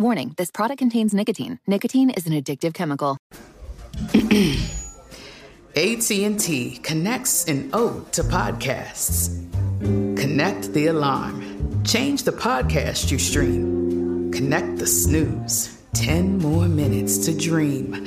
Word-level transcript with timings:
Warning 0.00 0.32
this 0.36 0.52
product 0.52 0.78
contains 0.78 1.12
nicotine. 1.12 1.58
Nicotine 1.66 2.10
is 2.10 2.24
an 2.28 2.32
addictive 2.32 2.72
chemical. 2.72 3.18
AT&T 5.74 6.78
connects 6.84 7.44
an 7.46 7.70
ode 7.72 8.12
to 8.12 8.22
podcasts. 8.22 9.34
Connect 9.80 10.72
the 10.72 10.86
alarm. 10.86 11.82
Change 11.82 12.22
the 12.22 12.30
podcast 12.30 13.10
you 13.10 13.18
stream. 13.18 14.30
Connect 14.30 14.78
the 14.78 14.86
snooze. 14.86 15.82
10 15.94 16.38
more 16.38 16.68
minutes 16.68 17.18
to 17.26 17.36
dream. 17.36 18.06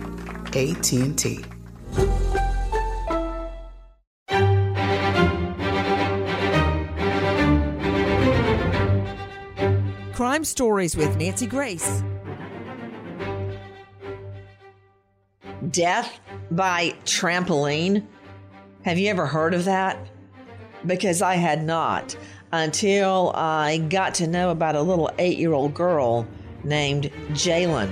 AT&T. 0.55 1.43
Crime 10.13 10.43
Stories 10.43 10.95
with 10.95 11.17
Nancy 11.17 11.47
Grace. 11.47 12.03
Death 15.71 16.19
by 16.51 16.95
trampoline. 17.05 18.05
Have 18.83 18.97
you 18.97 19.09
ever 19.09 19.25
heard 19.25 19.53
of 19.53 19.65
that? 19.65 19.97
Because 20.85 21.21
I 21.21 21.35
had 21.35 21.63
not 21.63 22.15
until 22.51 23.31
I 23.35 23.77
got 23.89 24.13
to 24.15 24.27
know 24.27 24.51
about 24.51 24.75
a 24.75 24.81
little 24.81 25.09
eight 25.17 25.37
year 25.37 25.53
old 25.53 25.73
girl 25.73 26.27
named 26.63 27.11
Jalen. 27.29 27.89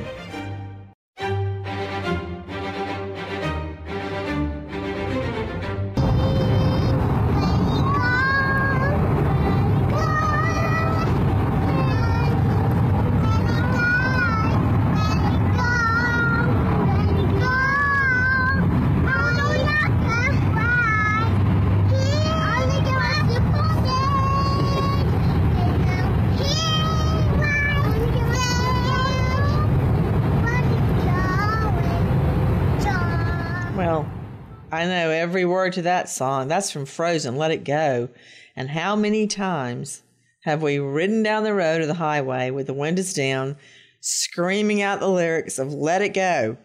Word 35.69 35.75
to 35.75 35.81
that 35.83 36.09
song. 36.09 36.47
That's 36.47 36.71
from 36.71 36.87
Frozen, 36.87 37.35
Let 37.35 37.51
It 37.51 37.63
Go. 37.63 38.09
And 38.55 38.69
how 38.69 38.95
many 38.95 39.27
times 39.27 40.01
have 40.43 40.63
we 40.63 40.79
ridden 40.79 41.21
down 41.21 41.43
the 41.43 41.53
road 41.53 41.79
or 41.79 41.85
the 41.85 41.93
highway 41.93 42.49
with 42.49 42.65
the 42.65 42.73
windows 42.73 43.13
down, 43.13 43.55
screaming 44.01 44.81
out 44.81 44.99
the 44.99 45.07
lyrics 45.07 45.59
of 45.59 45.71
Let 45.71 46.01
It 46.01 46.15
Go? 46.15 46.57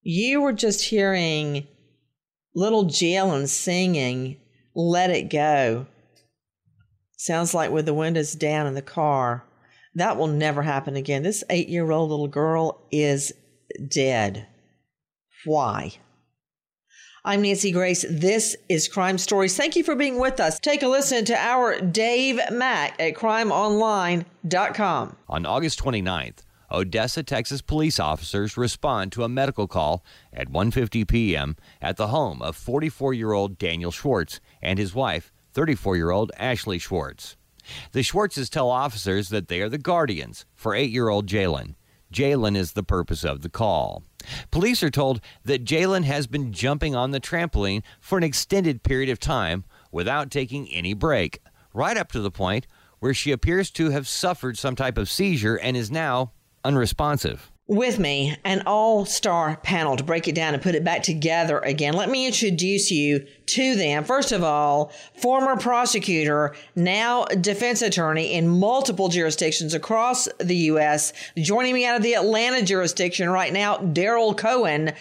You 0.00 0.40
were 0.40 0.54
just 0.54 0.84
hearing 0.86 1.66
little 2.54 2.86
Jalen 2.86 3.48
singing 3.48 4.38
Let 4.74 5.10
It 5.10 5.28
Go. 5.28 5.86
Sounds 7.18 7.52
like 7.52 7.70
with 7.70 7.84
the 7.84 7.92
windows 7.92 8.32
down 8.32 8.66
in 8.66 8.72
the 8.72 8.80
car. 8.80 9.44
That 9.94 10.16
will 10.16 10.28
never 10.28 10.62
happen 10.62 10.96
again. 10.96 11.22
This 11.22 11.44
eight 11.50 11.68
year 11.68 11.90
old 11.90 12.08
little 12.08 12.28
girl 12.28 12.80
is 12.90 13.34
dead. 13.88 14.46
Why? 15.44 15.92
I'm 17.26 17.42
Nancy 17.42 17.72
Grace. 17.72 18.06
This 18.08 18.56
is 18.68 18.86
Crime 18.86 19.18
Stories. 19.18 19.56
Thank 19.56 19.74
you 19.74 19.82
for 19.82 19.96
being 19.96 20.20
with 20.20 20.38
us. 20.38 20.60
Take 20.60 20.84
a 20.84 20.86
listen 20.86 21.24
to 21.24 21.36
our 21.36 21.80
Dave 21.80 22.38
Mack 22.52 23.00
at 23.00 23.14
crimeonline.com. 23.14 25.16
On 25.28 25.44
August 25.44 25.82
29th, 25.82 26.44
Odessa, 26.70 27.24
Texas 27.24 27.62
police 27.62 27.98
officers 27.98 28.56
respond 28.56 29.10
to 29.10 29.24
a 29.24 29.28
medical 29.28 29.66
call 29.66 30.04
at 30.32 30.52
1:50 30.52 31.08
p.m. 31.08 31.56
at 31.82 31.96
the 31.96 32.06
home 32.06 32.40
of 32.42 32.56
44-year-old 32.56 33.58
Daniel 33.58 33.90
Schwartz 33.90 34.38
and 34.62 34.78
his 34.78 34.94
wife, 34.94 35.32
34-year-old 35.52 36.30
Ashley 36.38 36.78
Schwartz. 36.78 37.36
The 37.90 38.04
Schwartzes 38.04 38.48
tell 38.48 38.70
officers 38.70 39.30
that 39.30 39.48
they 39.48 39.60
are 39.62 39.68
the 39.68 39.78
guardians 39.78 40.46
for 40.54 40.74
8-year-old 40.74 41.26
Jalen. 41.26 41.74
Jalen 42.12 42.56
is 42.56 42.74
the 42.74 42.84
purpose 42.84 43.24
of 43.24 43.42
the 43.42 43.48
call. 43.48 44.04
Police 44.50 44.82
are 44.82 44.90
told 44.90 45.20
that 45.44 45.64
Jalen 45.64 46.04
has 46.04 46.26
been 46.26 46.52
jumping 46.52 46.94
on 46.94 47.10
the 47.10 47.20
trampoline 47.20 47.82
for 48.00 48.18
an 48.18 48.24
extended 48.24 48.82
period 48.82 49.08
of 49.08 49.18
time 49.18 49.64
without 49.90 50.30
taking 50.30 50.68
any 50.72 50.94
break, 50.94 51.40
right 51.72 51.96
up 51.96 52.12
to 52.12 52.20
the 52.20 52.30
point 52.30 52.66
where 52.98 53.14
she 53.14 53.32
appears 53.32 53.70
to 53.72 53.90
have 53.90 54.08
suffered 54.08 54.58
some 54.58 54.76
type 54.76 54.98
of 54.98 55.10
seizure 55.10 55.56
and 55.56 55.76
is 55.76 55.90
now 55.90 56.32
unresponsive 56.64 57.50
with 57.68 57.98
me 57.98 58.36
an 58.44 58.62
all 58.64 59.04
star 59.04 59.56
panel 59.56 59.96
to 59.96 60.04
break 60.04 60.28
it 60.28 60.34
down 60.34 60.54
and 60.54 60.62
put 60.62 60.76
it 60.76 60.84
back 60.84 61.02
together 61.02 61.58
again. 61.58 61.94
Let 61.94 62.10
me 62.10 62.26
introduce 62.26 62.90
you 62.90 63.26
to 63.46 63.74
them. 63.74 64.04
First 64.04 64.32
of 64.32 64.44
all, 64.44 64.92
former 65.14 65.56
prosecutor, 65.56 66.54
now 66.76 67.24
defense 67.24 67.82
attorney 67.82 68.34
in 68.34 68.48
multiple 68.48 69.08
jurisdictions 69.08 69.74
across 69.74 70.28
the 70.38 70.56
U.S., 70.56 71.12
joining 71.36 71.74
me 71.74 71.84
out 71.84 71.96
of 71.96 72.02
the 72.02 72.14
Atlanta 72.14 72.62
jurisdiction 72.62 73.28
right 73.30 73.52
now, 73.52 73.78
Daryl 73.78 74.36
Cohen. 74.36 74.92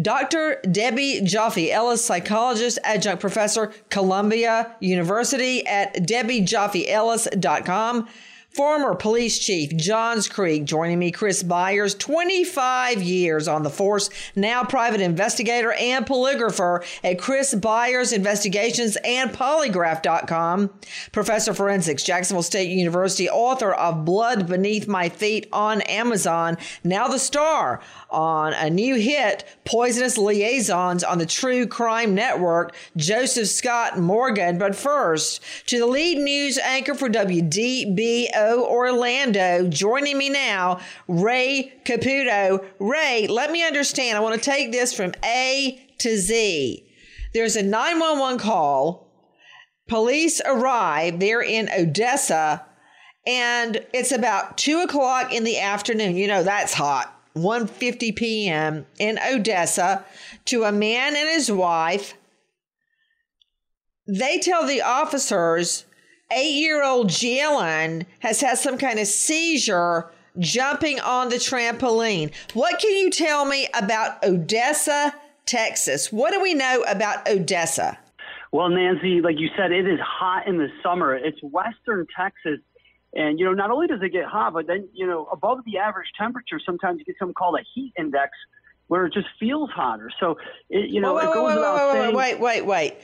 Dr. 0.00 0.60
Debbie 0.68 1.20
Joffe 1.20 1.70
Ellis, 1.70 2.04
psychologist, 2.04 2.80
adjunct 2.82 3.20
professor, 3.20 3.72
Columbia 3.90 4.74
University 4.80 5.64
at 5.66 5.94
debbiejoffellis.com. 5.94 8.08
Former 8.54 8.94
police 8.94 9.36
chief 9.40 9.76
Johns 9.76 10.28
Creek 10.28 10.64
joining 10.64 11.00
me, 11.00 11.10
Chris 11.10 11.42
Byers, 11.42 11.92
25 11.96 13.02
years 13.02 13.48
on 13.48 13.64
the 13.64 13.70
force, 13.70 14.10
now 14.36 14.62
private 14.62 15.00
investigator 15.00 15.72
and 15.72 16.06
polygrapher 16.06 16.84
at 17.02 17.18
Chris 17.18 17.52
Byers 17.52 18.12
Investigations 18.12 18.96
and 19.04 19.32
Polygraph.com. 19.32 20.70
Professor 21.10 21.52
forensics, 21.52 22.04
Jacksonville 22.04 22.44
State 22.44 22.70
University, 22.70 23.28
author 23.28 23.72
of 23.72 24.04
Blood 24.04 24.46
Beneath 24.46 24.86
My 24.86 25.08
Feet 25.08 25.48
on 25.52 25.80
Amazon, 25.80 26.56
now 26.84 27.08
the 27.08 27.18
star 27.18 27.80
on 28.08 28.52
a 28.52 28.70
new 28.70 28.94
hit, 28.94 29.44
Poisonous 29.64 30.16
Liaisons 30.16 31.02
on 31.02 31.18
the 31.18 31.26
True 31.26 31.66
Crime 31.66 32.14
Network, 32.14 32.76
Joseph 32.96 33.48
Scott 33.48 33.98
Morgan. 33.98 34.58
But 34.58 34.76
first, 34.76 35.42
to 35.66 35.80
the 35.80 35.86
lead 35.86 36.18
news 36.18 36.56
anchor 36.58 36.94
for 36.94 37.08
WDBO 37.08 38.43
Orlando, 38.52 39.68
joining 39.68 40.18
me 40.18 40.28
now, 40.28 40.80
Ray 41.08 41.72
Caputo. 41.84 42.64
Ray, 42.78 43.26
let 43.28 43.50
me 43.50 43.64
understand. 43.64 44.18
I 44.18 44.20
want 44.20 44.34
to 44.34 44.50
take 44.50 44.72
this 44.72 44.92
from 44.92 45.12
A 45.24 45.80
to 45.98 46.16
Z. 46.16 46.84
There's 47.32 47.56
a 47.56 47.62
911 47.62 48.38
call. 48.38 49.08
Police 49.88 50.40
arrive. 50.44 51.20
They're 51.20 51.42
in 51.42 51.68
Odessa 51.70 52.64
and 53.26 53.84
it's 53.92 54.12
about 54.12 54.58
two 54.58 54.80
o'clock 54.80 55.32
in 55.32 55.44
the 55.44 55.58
afternoon. 55.58 56.16
You 56.16 56.28
know, 56.28 56.42
that's 56.42 56.74
hot. 56.74 57.10
1:50 57.36 58.14
p.m. 58.14 58.86
in 58.98 59.18
Odessa 59.18 60.04
to 60.46 60.64
a 60.64 60.72
man 60.72 61.16
and 61.16 61.28
his 61.28 61.50
wife. 61.50 62.14
They 64.06 64.38
tell 64.38 64.66
the 64.66 64.82
officers 64.82 65.84
8-year-old 66.32 67.08
Jalen 67.08 68.06
has 68.20 68.40
had 68.40 68.58
some 68.58 68.78
kind 68.78 68.98
of 68.98 69.06
seizure 69.06 70.10
jumping 70.38 71.00
on 71.00 71.28
the 71.28 71.36
trampoline. 71.36 72.32
What 72.54 72.80
can 72.80 72.92
you 72.96 73.10
tell 73.10 73.44
me 73.44 73.68
about 73.74 74.24
Odessa, 74.24 75.14
Texas. 75.46 76.12
What 76.12 76.32
do 76.32 76.40
we 76.40 76.54
know 76.54 76.84
about 76.88 77.28
Odessa? 77.28 77.98
Well, 78.52 78.68
Nancy, 78.68 79.20
like 79.20 79.38
you 79.38 79.48
said, 79.56 79.72
it 79.72 79.86
is 79.86 79.98
hot 80.00 80.46
in 80.46 80.58
the 80.58 80.68
summer. 80.82 81.14
It's 81.14 81.38
western 81.42 82.06
Texas. 82.16 82.60
And, 83.14 83.38
you 83.38 83.44
know, 83.44 83.52
not 83.52 83.70
only 83.70 83.86
does 83.86 84.00
it 84.02 84.10
get 84.12 84.24
hot, 84.24 84.54
but 84.54 84.66
then, 84.66 84.88
you 84.92 85.06
know, 85.06 85.26
above 85.26 85.58
the 85.66 85.78
average 85.78 86.08
temperature, 86.18 86.60
sometimes 86.64 86.98
you 86.98 87.04
get 87.04 87.16
something 87.18 87.34
called 87.34 87.56
a 87.58 87.64
heat 87.74 87.92
index 87.98 88.30
where 88.88 89.06
it 89.06 89.12
just 89.12 89.26
feels 89.38 89.70
hotter. 89.70 90.10
So, 90.20 90.36
it, 90.68 90.90
you 90.90 91.00
know, 91.00 91.14
wait, 91.14 91.24
it 91.24 91.34
goes 91.34 91.46
wait, 91.48 91.54
without 91.56 91.74
wait, 91.74 91.92
saying. 91.92 92.16
Wait, 92.16 92.40
wait, 92.40 92.66
wait. 92.66 92.96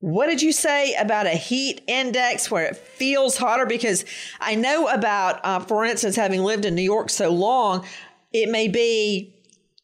What 0.00 0.26
did 0.26 0.42
you 0.42 0.52
say 0.52 0.94
about 0.94 1.26
a 1.26 1.30
heat 1.30 1.82
index 1.88 2.50
where 2.50 2.64
it 2.64 2.76
feels 2.76 3.36
hotter? 3.36 3.66
Because 3.66 4.04
I 4.40 4.54
know 4.54 4.86
about, 4.86 5.44
uh, 5.44 5.58
for 5.58 5.84
instance, 5.84 6.14
having 6.14 6.42
lived 6.44 6.64
in 6.64 6.76
New 6.76 6.82
York 6.82 7.10
so 7.10 7.30
long, 7.30 7.84
it 8.32 8.48
may 8.48 8.68
be 8.68 9.34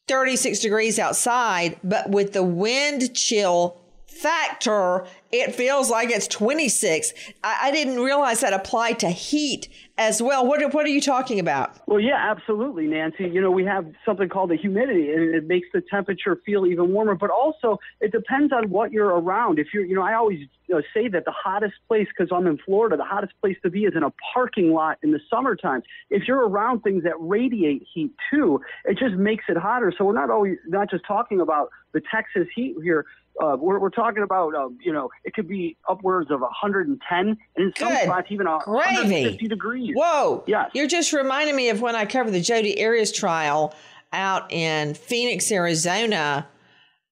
36 0.07 0.59
degrees 0.59 0.99
outside, 0.99 1.77
but 1.83 2.09
with 2.09 2.31
the 2.31 2.43
wind 2.43 3.13
chill 3.13 3.77
factor, 4.07 5.05
it 5.41 5.55
feels 5.55 5.89
like 5.89 6.09
it's 6.09 6.27
26. 6.27 7.13
I, 7.43 7.57
I 7.63 7.71
didn't 7.71 7.99
realize 7.99 8.41
that 8.41 8.53
applied 8.53 8.99
to 8.99 9.09
heat 9.09 9.69
as 9.97 10.21
well. 10.21 10.45
What, 10.45 10.73
what 10.73 10.85
are 10.85 10.89
you 10.89 11.01
talking 11.01 11.39
about? 11.39 11.77
Well, 11.87 11.99
yeah, 11.99 12.17
absolutely, 12.17 12.87
Nancy. 12.87 13.25
You 13.25 13.41
know, 13.41 13.51
we 13.51 13.63
have 13.65 13.85
something 14.05 14.27
called 14.27 14.49
the 14.49 14.57
humidity, 14.57 15.11
and 15.11 15.33
it 15.33 15.47
makes 15.47 15.67
the 15.73 15.81
temperature 15.81 16.39
feel 16.45 16.65
even 16.65 16.91
warmer. 16.91 17.15
But 17.15 17.29
also, 17.29 17.79
it 18.01 18.11
depends 18.11 18.51
on 18.51 18.69
what 18.69 18.91
you're 18.91 19.19
around. 19.19 19.59
If 19.59 19.67
you're, 19.73 19.85
you 19.85 19.95
know, 19.95 20.03
I 20.03 20.13
always 20.15 20.39
you 20.67 20.75
know, 20.75 20.81
say 20.93 21.07
that 21.09 21.25
the 21.25 21.31
hottest 21.31 21.75
place, 21.87 22.07
because 22.07 22.31
I'm 22.35 22.47
in 22.47 22.57
Florida, 22.57 22.97
the 22.97 23.03
hottest 23.03 23.33
place 23.39 23.57
to 23.63 23.69
be 23.69 23.85
is 23.85 23.93
in 23.95 24.03
a 24.03 24.11
parking 24.33 24.71
lot 24.71 24.97
in 25.03 25.11
the 25.11 25.19
summertime. 25.29 25.83
If 26.09 26.27
you're 26.27 26.47
around 26.47 26.81
things 26.81 27.03
that 27.03 27.13
radiate 27.19 27.85
heat 27.93 28.11
too, 28.31 28.61
it 28.83 28.97
just 28.97 29.15
makes 29.15 29.45
it 29.47 29.57
hotter. 29.57 29.93
So 29.97 30.05
we're 30.05 30.13
not 30.13 30.29
always 30.29 30.57
not 30.67 30.89
just 30.89 31.05
talking 31.07 31.39
about 31.39 31.69
the 31.93 32.01
Texas 32.11 32.47
heat 32.55 32.75
here. 32.83 33.05
Uh, 33.41 33.57
we're, 33.59 33.79
we're 33.79 33.89
talking 33.89 34.23
about, 34.23 34.55
um, 34.55 34.77
you 34.81 34.93
know, 34.93 35.09
it 35.23 35.33
could 35.33 35.47
be 35.47 35.75
upwards 35.89 36.31
of 36.31 36.41
110, 36.41 37.17
and 37.19 37.37
in 37.57 37.73
some 37.77 37.89
Good. 37.89 38.03
spots 38.03 38.27
even 38.29 38.47
150 38.47 39.47
degrees. 39.47 39.93
Whoa. 39.95 40.43
Yes. 40.47 40.71
You're 40.73 40.87
just 40.87 41.11
reminding 41.11 41.55
me 41.55 41.69
of 41.69 41.81
when 41.81 41.95
I 41.95 42.05
covered 42.05 42.31
the 42.31 42.41
Jodi 42.41 42.83
Arias 42.83 43.11
trial 43.11 43.73
out 44.13 44.51
in 44.51 44.93
Phoenix, 44.93 45.51
Arizona. 45.51 46.47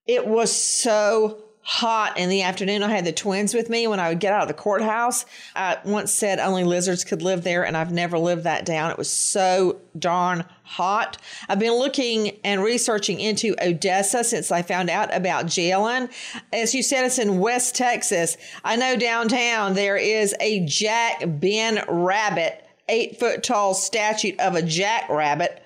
It 0.06 0.26
was 0.26 0.50
so 0.50 1.44
hot 1.66 2.18
in 2.18 2.28
the 2.28 2.42
afternoon. 2.42 2.82
I 2.82 2.90
had 2.90 3.06
the 3.06 3.12
twins 3.12 3.54
with 3.54 3.70
me 3.70 3.86
when 3.86 3.98
I 3.98 4.10
would 4.10 4.20
get 4.20 4.34
out 4.34 4.42
of 4.42 4.48
the 4.48 4.54
courthouse. 4.54 5.24
I 5.56 5.78
once 5.84 6.12
said 6.12 6.38
only 6.38 6.62
lizards 6.62 7.04
could 7.04 7.22
live 7.22 7.42
there, 7.42 7.64
and 7.64 7.74
I've 7.74 7.90
never 7.90 8.18
lived 8.18 8.44
that 8.44 8.66
down. 8.66 8.90
It 8.90 8.98
was 8.98 9.08
so 9.08 9.80
darn 9.98 10.44
hot. 10.64 11.16
I've 11.48 11.58
been 11.58 11.72
looking 11.72 12.38
and 12.44 12.62
researching 12.62 13.18
into 13.18 13.56
Odessa 13.64 14.24
since 14.24 14.52
I 14.52 14.60
found 14.60 14.90
out 14.90 15.14
about 15.14 15.46
Jalen. 15.46 16.12
As 16.52 16.74
you 16.74 16.82
said, 16.82 17.06
it's 17.06 17.18
in 17.18 17.38
West 17.38 17.74
Texas. 17.74 18.36
I 18.62 18.76
know 18.76 18.94
downtown 18.94 19.72
there 19.72 19.96
is 19.96 20.34
a 20.40 20.66
Jack 20.66 21.22
Ben 21.26 21.82
Rabbit, 21.88 22.62
eight 22.90 23.18
foot 23.18 23.42
tall 23.42 23.72
statue 23.72 24.36
of 24.38 24.54
a 24.54 24.62
jackrabbit. 24.62 25.63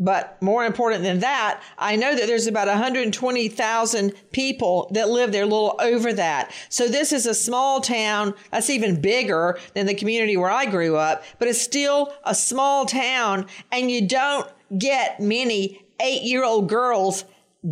But 0.00 0.40
more 0.40 0.64
important 0.64 1.02
than 1.02 1.20
that, 1.20 1.62
I 1.78 1.94
know 1.94 2.16
that 2.16 2.26
there's 2.26 2.46
about 2.46 2.68
120,000 2.68 4.14
people 4.32 4.90
that 4.94 5.10
live 5.10 5.30
there, 5.30 5.42
a 5.42 5.46
little 5.46 5.76
over 5.78 6.14
that. 6.14 6.50
So 6.70 6.88
this 6.88 7.12
is 7.12 7.26
a 7.26 7.34
small 7.34 7.82
town 7.82 8.34
that's 8.50 8.70
even 8.70 9.02
bigger 9.02 9.58
than 9.74 9.84
the 9.84 9.94
community 9.94 10.38
where 10.38 10.50
I 10.50 10.64
grew 10.64 10.96
up, 10.96 11.22
but 11.38 11.48
it's 11.48 11.60
still 11.60 12.14
a 12.24 12.34
small 12.34 12.86
town, 12.86 13.46
and 13.70 13.90
you 13.90 14.08
don't 14.08 14.48
get 14.78 15.20
many 15.20 15.84
eight 16.00 16.22
year 16.22 16.44
old 16.44 16.68
girls 16.68 17.26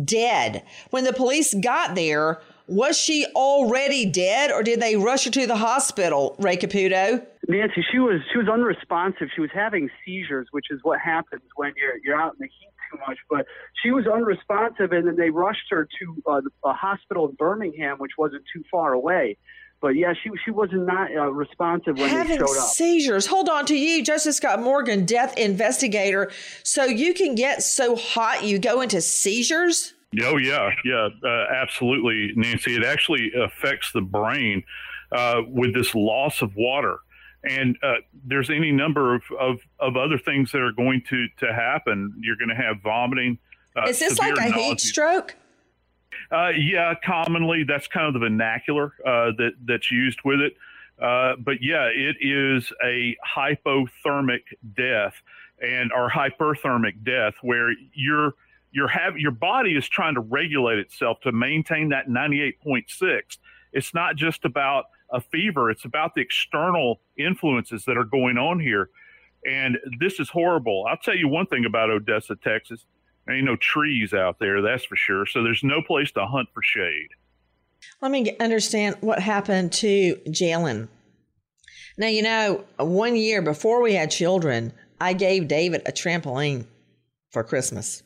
dead. 0.05 0.63
When 0.91 1.05
the 1.05 1.13
police 1.13 1.55
got 1.55 1.95
there, 1.95 2.41
was 2.67 2.95
she 2.95 3.25
already 3.35 4.05
dead 4.05 4.51
or 4.51 4.61
did 4.61 4.79
they 4.79 4.95
rush 4.95 5.25
her 5.25 5.31
to 5.31 5.47
the 5.47 5.55
hospital, 5.55 6.35
Ray 6.37 6.57
Caputo? 6.57 7.25
Nancy, 7.47 7.83
she 7.91 7.99
was 7.99 8.21
she 8.31 8.37
was 8.37 8.47
unresponsive. 8.47 9.29
She 9.33 9.41
was 9.41 9.49
having 9.53 9.89
seizures, 10.05 10.47
which 10.51 10.65
is 10.69 10.79
what 10.83 10.99
happens 10.99 11.43
when 11.55 11.73
you're 11.77 11.97
you're 12.03 12.19
out 12.19 12.33
in 12.33 12.39
the 12.39 12.47
heat 12.47 12.69
too 12.91 12.99
much. 13.07 13.17
But 13.29 13.45
she 13.81 13.91
was 13.91 14.05
unresponsive, 14.07 14.91
and 14.91 15.07
then 15.07 15.15
they 15.15 15.29
rushed 15.29 15.67
her 15.69 15.87
to 15.99 16.23
uh, 16.29 16.41
a 16.65 16.73
hospital 16.73 17.29
in 17.29 17.35
Birmingham, 17.35 17.97
which 17.97 18.11
wasn't 18.17 18.43
too 18.53 18.63
far 18.69 18.93
away. 18.93 19.37
But 19.81 19.89
yeah, 19.89 20.13
she 20.21 20.29
she 20.43 20.51
was 20.51 20.69
not 20.73 21.09
uh, 21.15 21.31
responsive 21.31 21.97
when 21.97 22.09
having 22.09 22.37
they 22.39 22.45
showed 22.45 22.57
up. 22.57 22.69
seizures. 22.69 23.27
Hold 23.27 23.47
on 23.47 23.65
to 23.67 23.75
you, 23.75 24.03
Joseph 24.03 24.35
Scott 24.35 24.61
Morgan, 24.61 25.05
death 25.05 25.37
investigator. 25.37 26.31
So 26.63 26.83
you 26.83 27.13
can 27.13 27.35
get 27.35 27.63
so 27.63 27.95
hot 27.95 28.43
you 28.43 28.59
go 28.59 28.81
into 28.81 28.99
seizures. 28.99 29.93
Oh 30.21 30.37
yeah, 30.37 30.71
yeah, 30.83 31.07
uh, 31.23 31.45
absolutely, 31.53 32.33
Nancy. 32.35 32.75
It 32.75 32.83
actually 32.83 33.31
affects 33.39 33.91
the 33.93 34.01
brain 34.01 34.63
uh, 35.11 35.43
with 35.47 35.73
this 35.73 35.95
loss 35.95 36.41
of 36.41 36.55
water, 36.55 36.99
and 37.43 37.77
uh, 37.83 37.95
there's 38.25 38.49
any 38.49 38.71
number 38.71 39.15
of, 39.15 39.23
of, 39.39 39.59
of 39.79 39.95
other 39.95 40.17
things 40.17 40.51
that 40.51 40.61
are 40.61 40.71
going 40.71 41.01
to 41.09 41.27
to 41.37 41.53
happen. 41.53 42.13
You're 42.21 42.35
going 42.35 42.49
to 42.49 42.55
have 42.55 42.81
vomiting. 42.81 43.37
uh, 43.75 43.87
Is 43.87 43.99
this 43.99 44.19
like 44.19 44.33
a 44.33 44.35
severe 44.47 44.51
heat 44.51 44.79
stroke? 44.81 45.35
Uh, 46.31 46.49
yeah, 46.49 46.93
commonly 47.03 47.63
that's 47.63 47.87
kind 47.87 48.07
of 48.07 48.13
the 48.13 48.19
vernacular 48.19 48.93
uh, 49.05 49.31
that 49.37 49.51
that's 49.65 49.89
used 49.91 50.19
with 50.25 50.41
it. 50.41 50.53
Uh, 51.01 51.35
but 51.37 51.57
yeah, 51.61 51.85
it 51.85 52.17
is 52.19 52.71
a 52.83 53.15
hypothermic 53.25 54.41
death 54.75 55.21
and 55.61 55.91
or 55.93 56.09
hyperthermic 56.09 57.03
death 57.03 57.35
where 57.41 57.71
you're 57.93 58.33
you're 58.71 58.87
have 58.87 59.17
your 59.17 59.31
body 59.31 59.75
is 59.75 59.87
trying 59.87 60.15
to 60.15 60.21
regulate 60.21 60.77
itself 60.79 61.19
to 61.21 61.31
maintain 61.31 61.89
that 61.89 62.07
98.6. 62.07 63.37
It's 63.71 63.93
not 63.93 64.15
just 64.15 64.45
about 64.45 64.85
a 65.11 65.21
fever; 65.21 65.69
it's 65.69 65.85
about 65.85 66.15
the 66.15 66.21
external 66.21 67.01
influences 67.17 67.85
that 67.85 67.97
are 67.97 68.03
going 68.03 68.37
on 68.37 68.59
here. 68.59 68.89
And 69.45 69.77
this 69.99 70.19
is 70.19 70.29
horrible. 70.29 70.85
I'll 70.89 70.97
tell 70.97 71.15
you 71.15 71.27
one 71.27 71.45
thing 71.45 71.65
about 71.65 71.89
Odessa, 71.89 72.35
Texas. 72.35 72.85
There 73.25 73.35
ain't 73.35 73.45
no 73.45 73.55
trees 73.55 74.13
out 74.13 74.39
there, 74.39 74.61
that's 74.61 74.85
for 74.85 74.95
sure. 74.95 75.25
So 75.25 75.43
there's 75.43 75.63
no 75.63 75.81
place 75.81 76.11
to 76.13 76.25
hunt 76.25 76.49
for 76.53 76.61
shade. 76.63 77.09
Let 78.01 78.11
me 78.11 78.35
understand 78.39 78.97
what 79.01 79.19
happened 79.19 79.71
to 79.73 80.15
Jalen. 80.27 80.87
Now, 81.97 82.07
you 82.07 82.23
know, 82.23 82.63
one 82.77 83.15
year 83.15 83.41
before 83.41 83.81
we 83.81 83.93
had 83.93 84.11
children, 84.11 84.73
I 84.99 85.13
gave 85.13 85.47
David 85.47 85.81
a 85.85 85.91
trampoline 85.91 86.65
for 87.31 87.43
Christmas. 87.43 88.03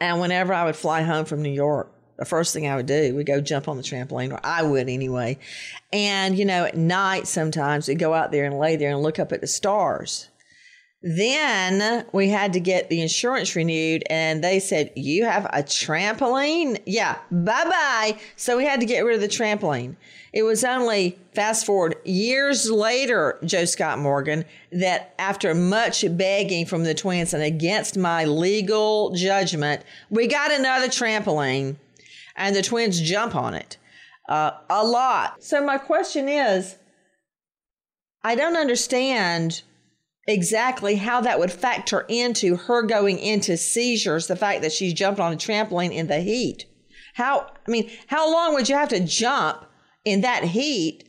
And 0.00 0.20
whenever 0.20 0.54
I 0.54 0.64
would 0.64 0.76
fly 0.76 1.02
home 1.02 1.24
from 1.24 1.42
New 1.42 1.52
York, 1.52 1.90
the 2.16 2.24
first 2.24 2.52
thing 2.52 2.66
I 2.66 2.76
would 2.76 2.86
do, 2.86 3.14
we'd 3.14 3.26
go 3.26 3.40
jump 3.40 3.68
on 3.68 3.76
the 3.76 3.82
trampoline, 3.82 4.32
or 4.32 4.40
I 4.44 4.62
would 4.62 4.88
anyway. 4.88 5.38
And, 5.92 6.38
you 6.38 6.44
know, 6.44 6.64
at 6.64 6.76
night 6.76 7.26
sometimes 7.26 7.88
we'd 7.88 7.98
go 7.98 8.14
out 8.14 8.32
there 8.32 8.44
and 8.44 8.58
lay 8.58 8.76
there 8.76 8.90
and 8.90 9.02
look 9.02 9.18
up 9.18 9.32
at 9.32 9.40
the 9.40 9.46
stars. 9.46 10.28
Then 11.06 12.06
we 12.12 12.30
had 12.30 12.54
to 12.54 12.60
get 12.60 12.88
the 12.88 13.02
insurance 13.02 13.54
renewed, 13.54 14.04
and 14.08 14.42
they 14.42 14.58
said, 14.58 14.90
You 14.96 15.26
have 15.26 15.44
a 15.44 15.62
trampoline? 15.62 16.80
Yeah, 16.86 17.18
bye 17.30 17.64
bye. 17.64 18.18
So 18.36 18.56
we 18.56 18.64
had 18.64 18.80
to 18.80 18.86
get 18.86 19.04
rid 19.04 19.14
of 19.14 19.20
the 19.20 19.28
trampoline. 19.28 19.96
It 20.32 20.44
was 20.44 20.64
only 20.64 21.18
fast 21.34 21.66
forward 21.66 21.96
years 22.04 22.70
later, 22.70 23.38
Joe 23.44 23.66
Scott 23.66 23.98
Morgan, 23.98 24.46
that 24.72 25.14
after 25.18 25.54
much 25.54 26.06
begging 26.16 26.64
from 26.64 26.84
the 26.84 26.94
twins 26.94 27.34
and 27.34 27.42
against 27.42 27.98
my 27.98 28.24
legal 28.24 29.10
judgment, 29.10 29.82
we 30.08 30.26
got 30.26 30.52
another 30.52 30.88
trampoline, 30.88 31.76
and 32.36 32.54
the 32.54 32.62
twins 32.62 33.00
jump 33.00 33.34
on 33.34 33.54
it 33.54 33.78
uh, 34.28 34.52
a 34.70 34.84
lot. 34.84 35.42
So 35.42 35.64
my 35.64 35.78
question 35.78 36.28
is 36.28 36.76
I 38.22 38.34
don't 38.34 38.56
understand 38.56 39.62
exactly 40.26 40.96
how 40.96 41.20
that 41.20 41.38
would 41.38 41.52
factor 41.52 42.06
into 42.08 42.56
her 42.56 42.82
going 42.82 43.18
into 43.18 43.56
seizures, 43.56 44.26
the 44.26 44.36
fact 44.36 44.62
that 44.62 44.72
she 44.72 44.94
jumped 44.94 45.20
on 45.20 45.32
a 45.32 45.36
trampoline 45.36 45.92
in 45.92 46.06
the 46.06 46.20
heat. 46.20 46.64
How, 47.14 47.52
I 47.66 47.70
mean, 47.70 47.90
how 48.06 48.32
long 48.32 48.54
would 48.54 48.68
you 48.68 48.76
have 48.76 48.88
to 48.88 49.00
jump 49.00 49.66
in 50.04 50.22
that 50.22 50.44
heat 50.44 51.08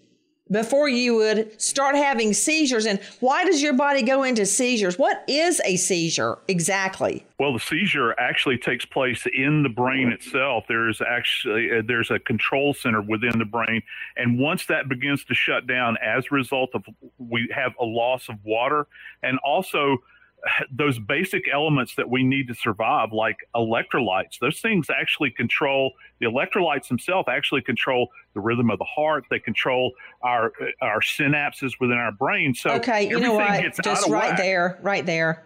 before 0.52 0.88
you 0.88 1.16
would 1.16 1.60
start 1.62 1.96
having 1.96 2.34
seizures? 2.34 2.86
And 2.86 3.00
why 3.20 3.46
does 3.46 3.62
your 3.62 3.74
body 3.74 4.04
go 4.04 4.24
into 4.24 4.46
seizures? 4.46 4.98
What 4.98 5.24
is 5.28 5.62
a 5.66 5.75
seizure 5.75 6.38
exactly? 6.48 7.25
Well, 7.40 7.54
the 7.54 7.60
seizure 7.60 8.16
actually 8.20 8.58
takes 8.58 8.86
place 8.86 9.25
in 9.34 9.64
the 9.64 9.70
brain 9.70 10.10
itself. 10.10 10.66
There's 10.68 11.02
actually 11.02 11.70
uh, 11.72 11.82
there's 11.86 12.12
a 12.12 12.20
control 12.20 12.74
center 12.74 13.02
within 13.02 13.38
the 13.40 13.46
brain, 13.46 13.82
and 14.16 14.40
once 14.40 14.66
that 14.68 14.88
begins 14.88 15.25
to 15.25 15.34
shut 15.34 15.68
down 15.68 15.98
as 16.02 16.25
a 16.32 16.36
result 16.36 16.72
of 16.74 16.86
we 17.18 17.50
have 17.54 17.74
a 17.80 17.86
loss 17.86 18.30
of 18.30 18.36
water 18.44 18.88
and 19.24 19.40
also 19.40 19.98
those 20.72 21.00
basic 21.00 21.44
elements 21.52 21.96
that 21.96 22.10
we 22.10 22.24
need 22.24 22.48
to 22.48 22.56
survive, 22.56 23.12
like 23.12 23.38
electrolytes. 23.56 24.40
Those 24.40 24.60
things 24.60 24.88
actually 24.90 25.32
control 25.32 25.94
the 26.20 26.28
electrolytes 26.28 26.88
themselves. 26.88 27.28
Actually 27.30 27.62
control 27.62 28.10
the 28.34 28.40
rhythm 28.40 28.70
of 28.70 28.80
the 28.80 28.86
heart. 28.86 29.25
They 29.30 29.40
control 29.40 29.94
our 30.22 30.52
uh, 30.62 30.86
our 30.86 31.00
synapses 31.00 31.74
within 31.80 31.98
our 31.98 32.12
brain. 32.12 32.54
So 32.54 32.72
okay, 32.72 33.08
you 33.08 33.20
know 33.20 33.34
what? 33.34 33.64
Just 33.84 34.10
right 34.10 34.30
whack. 34.30 34.38
there, 34.38 34.80
right 34.82 35.06
there. 35.06 35.44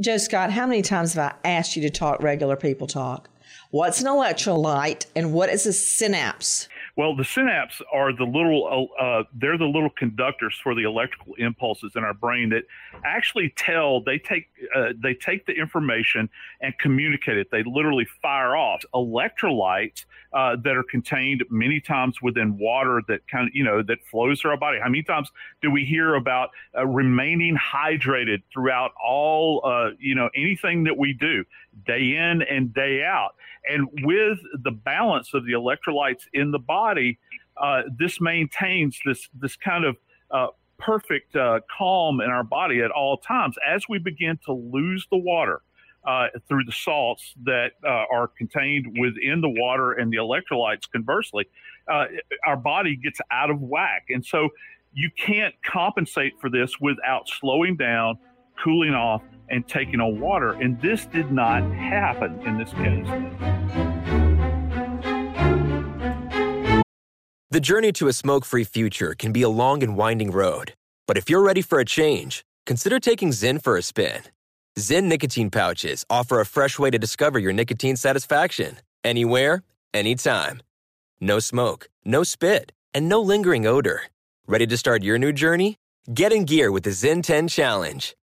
Joe 0.00 0.16
Scott, 0.16 0.50
how 0.50 0.66
many 0.66 0.80
times 0.80 1.14
have 1.14 1.34
I 1.44 1.48
asked 1.48 1.76
you 1.76 1.82
to 1.82 1.90
talk 1.90 2.22
regular 2.22 2.56
people 2.56 2.86
talk? 2.86 3.28
What's 3.70 4.00
an 4.00 4.06
electrolyte 4.06 5.06
and 5.14 5.32
what 5.32 5.50
is 5.50 5.66
a 5.66 5.72
synapse? 5.72 6.68
Well, 7.00 7.16
the 7.16 7.24
synapse 7.24 7.80
are 7.90 8.14
the 8.14 8.26
little, 8.26 8.92
uh, 9.00 9.02
uh, 9.02 9.24
they're 9.32 9.56
the 9.56 9.64
little 9.64 9.88
conductors 9.88 10.60
for 10.62 10.74
the 10.74 10.82
electrical 10.82 11.32
impulses 11.38 11.92
in 11.96 12.04
our 12.04 12.12
brain 12.12 12.50
that 12.50 12.64
actually 13.06 13.54
tell, 13.56 14.02
they 14.02 14.18
take, 14.18 14.48
uh, 14.76 14.92
they 15.02 15.14
take 15.14 15.46
the 15.46 15.54
information 15.54 16.28
and 16.60 16.78
communicate 16.78 17.38
it. 17.38 17.50
They 17.50 17.62
literally 17.62 18.06
fire 18.20 18.54
off 18.54 18.82
electrolytes 18.94 20.04
uh, 20.34 20.56
that 20.62 20.76
are 20.76 20.82
contained 20.82 21.42
many 21.48 21.80
times 21.80 22.20
within 22.20 22.58
water 22.58 23.00
that 23.08 23.26
kind 23.28 23.48
of, 23.48 23.54
you 23.54 23.64
know, 23.64 23.82
that 23.82 24.04
flows 24.10 24.42
through 24.42 24.50
our 24.50 24.58
body. 24.58 24.78
How 24.78 24.90
many 24.90 25.02
times 25.02 25.30
do 25.62 25.70
we 25.70 25.86
hear 25.86 26.16
about 26.16 26.50
uh, 26.76 26.86
remaining 26.86 27.56
hydrated 27.56 28.42
throughout 28.52 28.90
all, 29.02 29.62
uh, 29.64 29.92
you 29.98 30.14
know, 30.14 30.28
anything 30.36 30.84
that 30.84 30.98
we 30.98 31.14
do 31.14 31.46
day 31.86 32.16
in 32.16 32.42
and 32.42 32.72
day 32.74 33.02
out? 33.04 33.34
And 33.68 33.88
with 34.02 34.38
the 34.62 34.70
balance 34.70 35.34
of 35.34 35.44
the 35.44 35.52
electrolytes 35.52 36.22
in 36.32 36.50
the 36.50 36.58
body, 36.58 37.18
uh, 37.56 37.82
this 37.98 38.20
maintains 38.20 38.98
this 39.04 39.28
this 39.34 39.56
kind 39.56 39.84
of 39.84 39.96
uh, 40.30 40.48
perfect 40.78 41.36
uh, 41.36 41.60
calm 41.76 42.20
in 42.20 42.30
our 42.30 42.44
body 42.44 42.80
at 42.80 42.90
all 42.90 43.18
times. 43.18 43.56
As 43.66 43.84
we 43.88 43.98
begin 43.98 44.38
to 44.46 44.52
lose 44.52 45.06
the 45.10 45.18
water 45.18 45.60
uh, 46.04 46.28
through 46.48 46.64
the 46.64 46.72
salts 46.72 47.34
that 47.44 47.72
uh, 47.84 48.04
are 48.12 48.28
contained 48.28 48.86
within 48.98 49.40
the 49.40 49.48
water 49.48 49.92
and 49.92 50.10
the 50.10 50.16
electrolytes, 50.16 50.90
conversely, 50.90 51.46
uh, 51.92 52.06
our 52.46 52.56
body 52.56 52.96
gets 52.96 53.20
out 53.30 53.50
of 53.50 53.60
whack. 53.60 54.06
And 54.08 54.24
so 54.24 54.48
you 54.92 55.10
can't 55.16 55.54
compensate 55.64 56.32
for 56.40 56.50
this 56.50 56.80
without 56.80 57.28
slowing 57.28 57.76
down, 57.76 58.18
cooling 58.62 58.94
off, 58.94 59.22
and 59.50 59.66
taking 59.66 60.00
on 60.00 60.20
water. 60.20 60.52
And 60.52 60.80
this 60.80 61.06
did 61.06 61.32
not 61.32 61.62
happen 61.72 62.40
in 62.46 62.56
this 62.56 62.72
case. 62.72 63.06
The 67.50 67.60
journey 67.60 67.90
to 67.92 68.06
a 68.06 68.12
smoke 68.12 68.44
free 68.44 68.62
future 68.62 69.14
can 69.18 69.32
be 69.32 69.42
a 69.42 69.48
long 69.48 69.82
and 69.82 69.96
winding 69.96 70.30
road. 70.30 70.74
But 71.08 71.18
if 71.18 71.28
you're 71.28 71.42
ready 71.42 71.62
for 71.62 71.80
a 71.80 71.84
change, 71.84 72.44
consider 72.64 73.00
taking 73.00 73.30
Zyn 73.30 73.60
for 73.60 73.76
a 73.76 73.82
spin. 73.82 74.22
Zyn 74.78 75.04
nicotine 75.04 75.50
pouches 75.50 76.06
offer 76.08 76.38
a 76.38 76.46
fresh 76.46 76.78
way 76.78 76.90
to 76.90 76.98
discover 76.98 77.40
your 77.40 77.52
nicotine 77.52 77.96
satisfaction 77.96 78.78
anywhere, 79.02 79.64
anytime. 79.92 80.62
No 81.20 81.40
smoke, 81.40 81.88
no 82.04 82.22
spit, 82.22 82.70
and 82.94 83.08
no 83.08 83.20
lingering 83.20 83.66
odor. 83.66 84.02
Ready 84.46 84.68
to 84.68 84.76
start 84.76 85.02
your 85.02 85.18
new 85.18 85.32
journey? 85.32 85.76
Get 86.14 86.32
in 86.32 86.44
gear 86.44 86.70
with 86.70 86.84
the 86.84 86.90
Zyn 86.90 87.22
10 87.22 87.48
Challenge. 87.48 88.14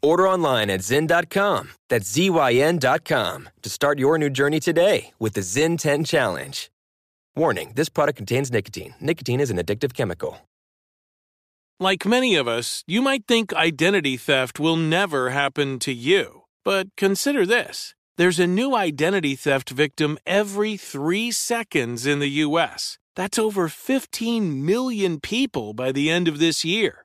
Order 0.00 0.28
online 0.28 0.70
at 0.70 0.80
Zyn.com. 0.80 1.70
That's 1.88 2.08
Z-Y-N.com 2.10 3.48
to 3.62 3.70
start 3.70 3.98
your 3.98 4.16
new 4.16 4.30
journey 4.30 4.60
today 4.60 5.12
with 5.18 5.32
the 5.32 5.40
Zyn 5.40 5.76
10 5.76 6.04
Challenge. 6.04 6.70
Warning, 7.34 7.72
this 7.74 7.88
product 7.88 8.16
contains 8.16 8.52
nicotine. 8.52 8.94
Nicotine 9.00 9.40
is 9.40 9.50
an 9.50 9.58
addictive 9.58 9.94
chemical. 9.94 10.38
Like 11.80 12.06
many 12.06 12.36
of 12.36 12.46
us, 12.46 12.84
you 12.86 13.02
might 13.02 13.26
think 13.26 13.52
identity 13.52 14.16
theft 14.16 14.60
will 14.60 14.76
never 14.76 15.30
happen 15.30 15.78
to 15.80 15.92
you. 15.92 16.42
But 16.64 16.88
consider 16.96 17.46
this. 17.46 17.94
There's 18.16 18.40
a 18.40 18.48
new 18.48 18.74
identity 18.76 19.36
theft 19.36 19.70
victim 19.70 20.18
every 20.26 20.76
three 20.76 21.30
seconds 21.30 22.06
in 22.06 22.18
the 22.18 22.42
U.S. 22.46 22.98
That's 23.14 23.38
over 23.38 23.68
15 23.68 24.64
million 24.64 25.20
people 25.20 25.72
by 25.72 25.92
the 25.92 26.10
end 26.10 26.26
of 26.28 26.40
this 26.40 26.64
year 26.64 27.04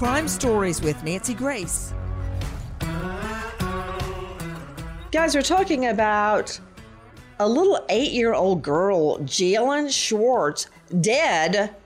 Crime 0.00 0.28
Stories 0.28 0.80
with 0.80 1.04
Nancy 1.04 1.34
Grace. 1.34 1.92
Guys, 5.12 5.34
we're 5.34 5.42
talking 5.42 5.88
about 5.88 6.58
a 7.38 7.46
little 7.46 7.84
eight 7.90 8.12
year 8.12 8.32
old 8.32 8.62
girl, 8.62 9.18
Jalen 9.18 9.92
Schwartz, 9.92 10.68
dead 11.02 11.76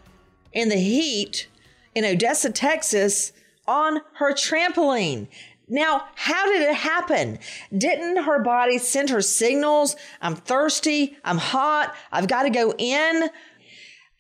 in 0.53 0.69
the 0.69 0.77
heat 0.77 1.49
in 1.97 2.05
Odessa, 2.05 2.53
Texas, 2.53 3.33
on 3.67 4.01
her 4.13 4.33
trampoline. 4.33 5.27
Now, 5.67 6.05
how 6.15 6.47
did 6.47 6.63
it 6.63 6.77
happen? 6.77 7.41
Didn't 7.77 8.23
her 8.23 8.39
body 8.45 8.79
send 8.79 9.11
her 9.11 9.23
signals? 9.23 9.97
I'm 10.23 10.37
thirsty. 10.37 11.17
I'm 11.25 11.39
hot. 11.39 11.93
I've 12.13 12.29
got 12.29 12.45
to 12.45 12.51
go 12.51 12.75
in. 12.79 13.29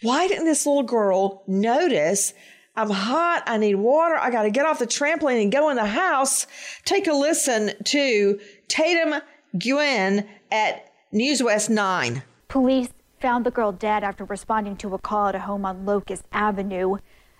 Why 0.02 0.26
didn't 0.26 0.46
this 0.46 0.66
little 0.66 0.82
girl 0.82 1.44
notice 1.46 2.34
I'm 2.76 2.90
hot. 2.90 3.44
I 3.46 3.56
need 3.56 3.76
water. 3.76 4.16
I 4.16 4.30
got 4.30 4.42
to 4.42 4.50
get 4.50 4.66
off 4.66 4.80
the 4.80 4.86
trampoline 4.86 5.40
and 5.40 5.52
go 5.52 5.68
in 5.70 5.76
the 5.76 5.86
house. 5.86 6.46
Take 6.84 7.06
a 7.06 7.12
listen 7.12 7.72
to 7.84 8.40
Tatum 8.66 9.20
Nguyen 9.56 10.26
at 10.50 10.92
News 11.12 11.40
West 11.40 11.70
9. 11.70 12.22
Police 12.48 12.88
found 13.20 13.46
the 13.46 13.52
girl 13.52 13.70
dead 13.70 14.02
after 14.02 14.24
responding 14.24 14.76
to 14.78 14.92
a 14.94 14.98
call 14.98 15.28
at 15.28 15.36
a 15.36 15.40
home 15.40 15.64
on 15.64 15.86
Locust 15.86 16.24
Avenue. 16.32 16.96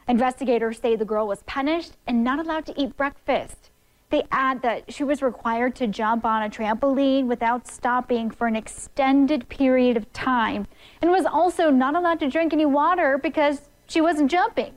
Investigators 0.07 0.79
say 0.79 0.95
the 0.95 1.05
girl 1.05 1.27
was 1.27 1.43
punished 1.43 1.93
and 2.07 2.23
not 2.23 2.39
allowed 2.39 2.67
to 2.67 2.81
eat 2.81 2.97
breakfast. 2.97 3.71
They 4.11 4.23
add 4.31 4.63
that 4.63 4.93
she 4.93 5.03
was 5.03 5.21
required 5.21 5.75
to 5.77 5.89
jump 5.89 6.25
on 6.25 6.45
a 6.45 6.49
trampoline 6.49 7.27
without 7.27 7.67
stopping 7.67 8.31
for 8.31 8.47
an 8.47 8.55
extended 8.55 9.49
period 9.49 9.97
of 9.97 10.13
time 10.13 10.69
and 11.03 11.11
was 11.11 11.27
also 11.27 11.71
not 11.71 11.97
allowed 11.97 12.21
to 12.21 12.31
drink 12.31 12.53
any 12.53 12.67
water 12.67 13.19
because 13.19 13.63
she 13.89 14.01
wasn't 14.01 14.31
jumping. 14.31 14.75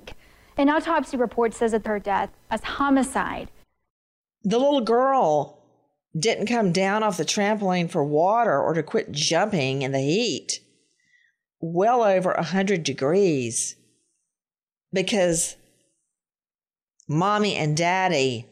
An 0.58 0.70
autopsy 0.70 1.18
report 1.18 1.54
says 1.54 1.72
that 1.72 1.86
her 1.86 2.00
death 2.00 2.32
as 2.50 2.64
homicide. 2.64 3.50
The 4.44 4.58
little 4.58 4.82
girl 4.82 5.64
didn't 6.18 6.48
come 6.48 6.72
down 6.72 7.04
off 7.04 7.18
the 7.18 7.26
trampoline 7.26 7.90
for 7.90 8.04
water 8.04 8.60
or 8.60 8.74
to 8.74 8.82
quit 8.82 9.12
jumping 9.12 9.84
in 9.84 9.92
the 9.92 10.00
heat. 10.00 10.62
Well 11.60 12.02
over 12.02 12.32
a 12.32 12.38
100 12.38 12.84
degrees. 12.84 13.76
Because 14.92 15.58
mommy 17.08 17.56
and 17.56 17.78
daddy 17.78 18.48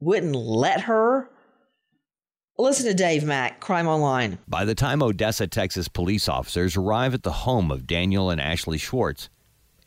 wouldn't 0.00 0.36
let 0.36 0.82
her. 0.82 1.30
Listen 2.58 2.86
to 2.86 2.94
Dave 2.94 3.24
Mack, 3.24 3.60
Crime 3.60 3.88
Online. 3.88 4.38
By 4.46 4.64
the 4.64 4.74
time 4.74 5.02
Odessa, 5.02 5.46
Texas 5.46 5.88
police 5.88 6.28
officers 6.28 6.76
arrive 6.76 7.14
at 7.14 7.22
the 7.22 7.32
home 7.32 7.70
of 7.70 7.86
Daniel 7.86 8.30
and 8.30 8.40
Ashley 8.40 8.78
Schwartz, 8.78 9.30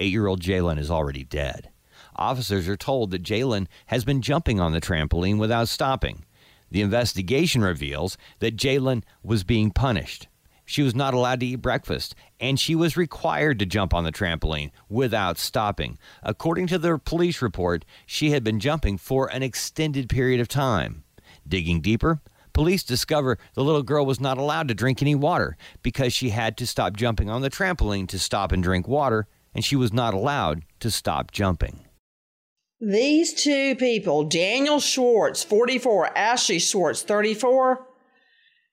Eight 0.04 0.12
year 0.12 0.28
old 0.28 0.42
Jalen 0.42 0.80
is 0.80 0.92
already 0.92 1.24
dead. 1.24 1.70
Officers 2.18 2.68
are 2.68 2.76
told 2.76 3.12
that 3.12 3.24
Jalen 3.24 3.68
has 3.86 4.04
been 4.04 4.22
jumping 4.22 4.60
on 4.60 4.74
the 4.74 4.82
trampoline 4.82 5.38
without 5.38 5.70
stopping. 5.70 6.26
The 6.70 6.82
investigation 6.82 7.62
reveals 7.62 8.18
that 8.40 8.58
Jalen 8.58 9.04
was 9.24 9.46
being 9.46 9.72
punished. 9.72 10.28
she 10.66 10.82
was 10.82 10.94
not 10.94 11.14
allowed 11.14 11.40
to 11.40 11.46
eat 11.46 11.62
breakfast, 11.62 12.16
and 12.38 12.60
she 12.60 12.76
was 12.76 12.98
required 12.98 13.60
to 13.60 13.66
jump 13.66 13.94
on 13.94 14.04
the 14.04 14.12
trampoline 14.12 14.72
without 14.90 15.38
stopping. 15.38 15.98
According 16.22 16.68
to 16.68 16.78
the 16.78 16.98
police 16.98 17.42
report, 17.42 17.86
she 18.06 18.32
had 18.32 18.44
been 18.44 18.60
jumping 18.60 18.98
for 18.98 19.32
an 19.32 19.42
extended 19.42 20.10
period 20.10 20.42
of 20.42 20.50
time. 20.50 21.06
Digging 21.48 21.80
deeper, 21.80 22.20
police 22.52 22.84
discover 22.84 23.38
the 23.54 23.64
little 23.64 23.84
girl 23.84 24.06
was 24.06 24.20
not 24.20 24.38
allowed 24.38 24.68
to 24.68 24.74
drink 24.74 25.02
any 25.02 25.16
water 25.16 25.56
because 25.82 26.12
she 26.12 26.32
had 26.32 26.58
to 26.58 26.68
stop 26.68 26.98
jumping 26.98 27.30
on 27.30 27.42
the 27.42 27.50
trampoline 27.50 28.10
to 28.10 28.20
stop 28.20 28.52
and 28.52 28.62
drink 28.62 28.86
water, 28.86 29.28
and 29.54 29.64
she 29.64 29.76
was 29.76 29.94
not 29.94 30.14
allowed 30.14 30.64
to 30.80 30.92
stop 30.92 31.32
jumping. 31.32 31.82
These 32.80 33.34
two 33.34 33.76
people, 33.76 34.26
Daniel 34.26 34.80
Schwartz, 34.80 35.44
44, 35.44 36.18
Ashley 36.18 36.60
Schwartz, 36.60 37.02
34, 37.02 37.86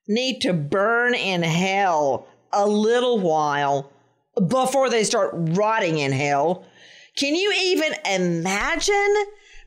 need 0.08 0.40
to 0.40 0.52
burn 0.52 1.14
in 1.14 1.42
hell 1.42 2.26
a 2.52 2.66
little 2.66 3.20
while 3.20 3.92
before 4.48 4.90
they 4.90 5.04
start 5.04 5.30
rotting 5.34 5.98
in 5.98 6.10
hell. 6.12 6.64
Can 7.16 7.34
you 7.34 7.52
even 7.56 7.92
imagine 8.04 9.14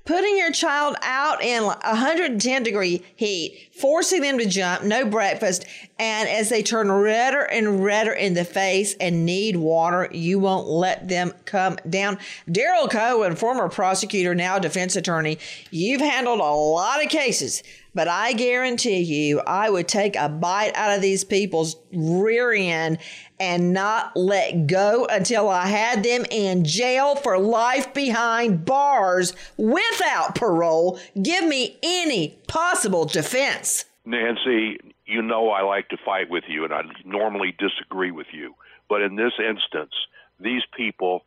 putting 0.05 0.37
your 0.37 0.51
child 0.51 0.95
out 1.01 1.41
in 1.41 1.63
110 1.63 2.63
degree 2.63 3.03
heat, 3.15 3.69
forcing 3.79 4.21
them 4.21 4.37
to 4.37 4.45
jump, 4.45 4.83
no 4.83 5.05
breakfast, 5.05 5.65
and 5.97 6.27
as 6.27 6.49
they 6.49 6.61
turn 6.61 6.91
redder 6.91 7.41
and 7.41 7.83
redder 7.83 8.11
in 8.11 8.33
the 8.33 8.43
face 8.43 8.95
and 8.99 9.25
need 9.25 9.55
water, 9.55 10.09
you 10.11 10.39
won't 10.39 10.67
let 10.67 11.07
them 11.07 11.33
come 11.45 11.77
down. 11.89 12.17
Daryl 12.49 12.89
Cohen, 12.89 13.35
former 13.35 13.69
prosecutor, 13.69 14.35
now 14.35 14.59
defense 14.59 14.95
attorney, 14.95 15.37
you've 15.71 16.01
handled 16.01 16.39
a 16.39 16.43
lot 16.43 17.03
of 17.03 17.09
cases. 17.09 17.63
But 17.95 18.07
I 18.07 18.33
guarantee 18.33 19.01
you, 19.01 19.39
I 19.41 19.69
would 19.69 19.87
take 19.87 20.15
a 20.15 20.27
bite 20.27 20.75
out 20.75 20.95
of 20.95 21.01
these 21.01 21.23
people's 21.23 21.75
rear 21.93 22.51
end 22.51 22.97
and 23.43 23.73
not 23.73 24.15
let 24.15 24.67
go 24.67 25.05
until 25.05 25.49
I 25.49 25.67
had 25.67 26.01
them 26.01 26.25
in 26.31 26.63
jail 26.63 27.17
for 27.17 27.37
life 27.37 27.93
behind 27.93 28.63
bars 28.63 29.33
without 29.57 30.35
parole. 30.35 30.97
Give 31.21 31.45
me 31.45 31.77
any 31.83 32.39
possible 32.47 33.03
defense. 33.03 33.83
Nancy, 34.05 34.77
you 35.05 35.21
know 35.21 35.49
I 35.49 35.61
like 35.63 35.89
to 35.89 35.97
fight 36.05 36.29
with 36.29 36.45
you, 36.47 36.63
and 36.63 36.73
I 36.73 36.83
normally 37.03 37.53
disagree 37.59 38.11
with 38.11 38.27
you. 38.31 38.55
But 38.87 39.01
in 39.01 39.17
this 39.17 39.33
instance, 39.37 39.91
these 40.39 40.63
people, 40.77 41.25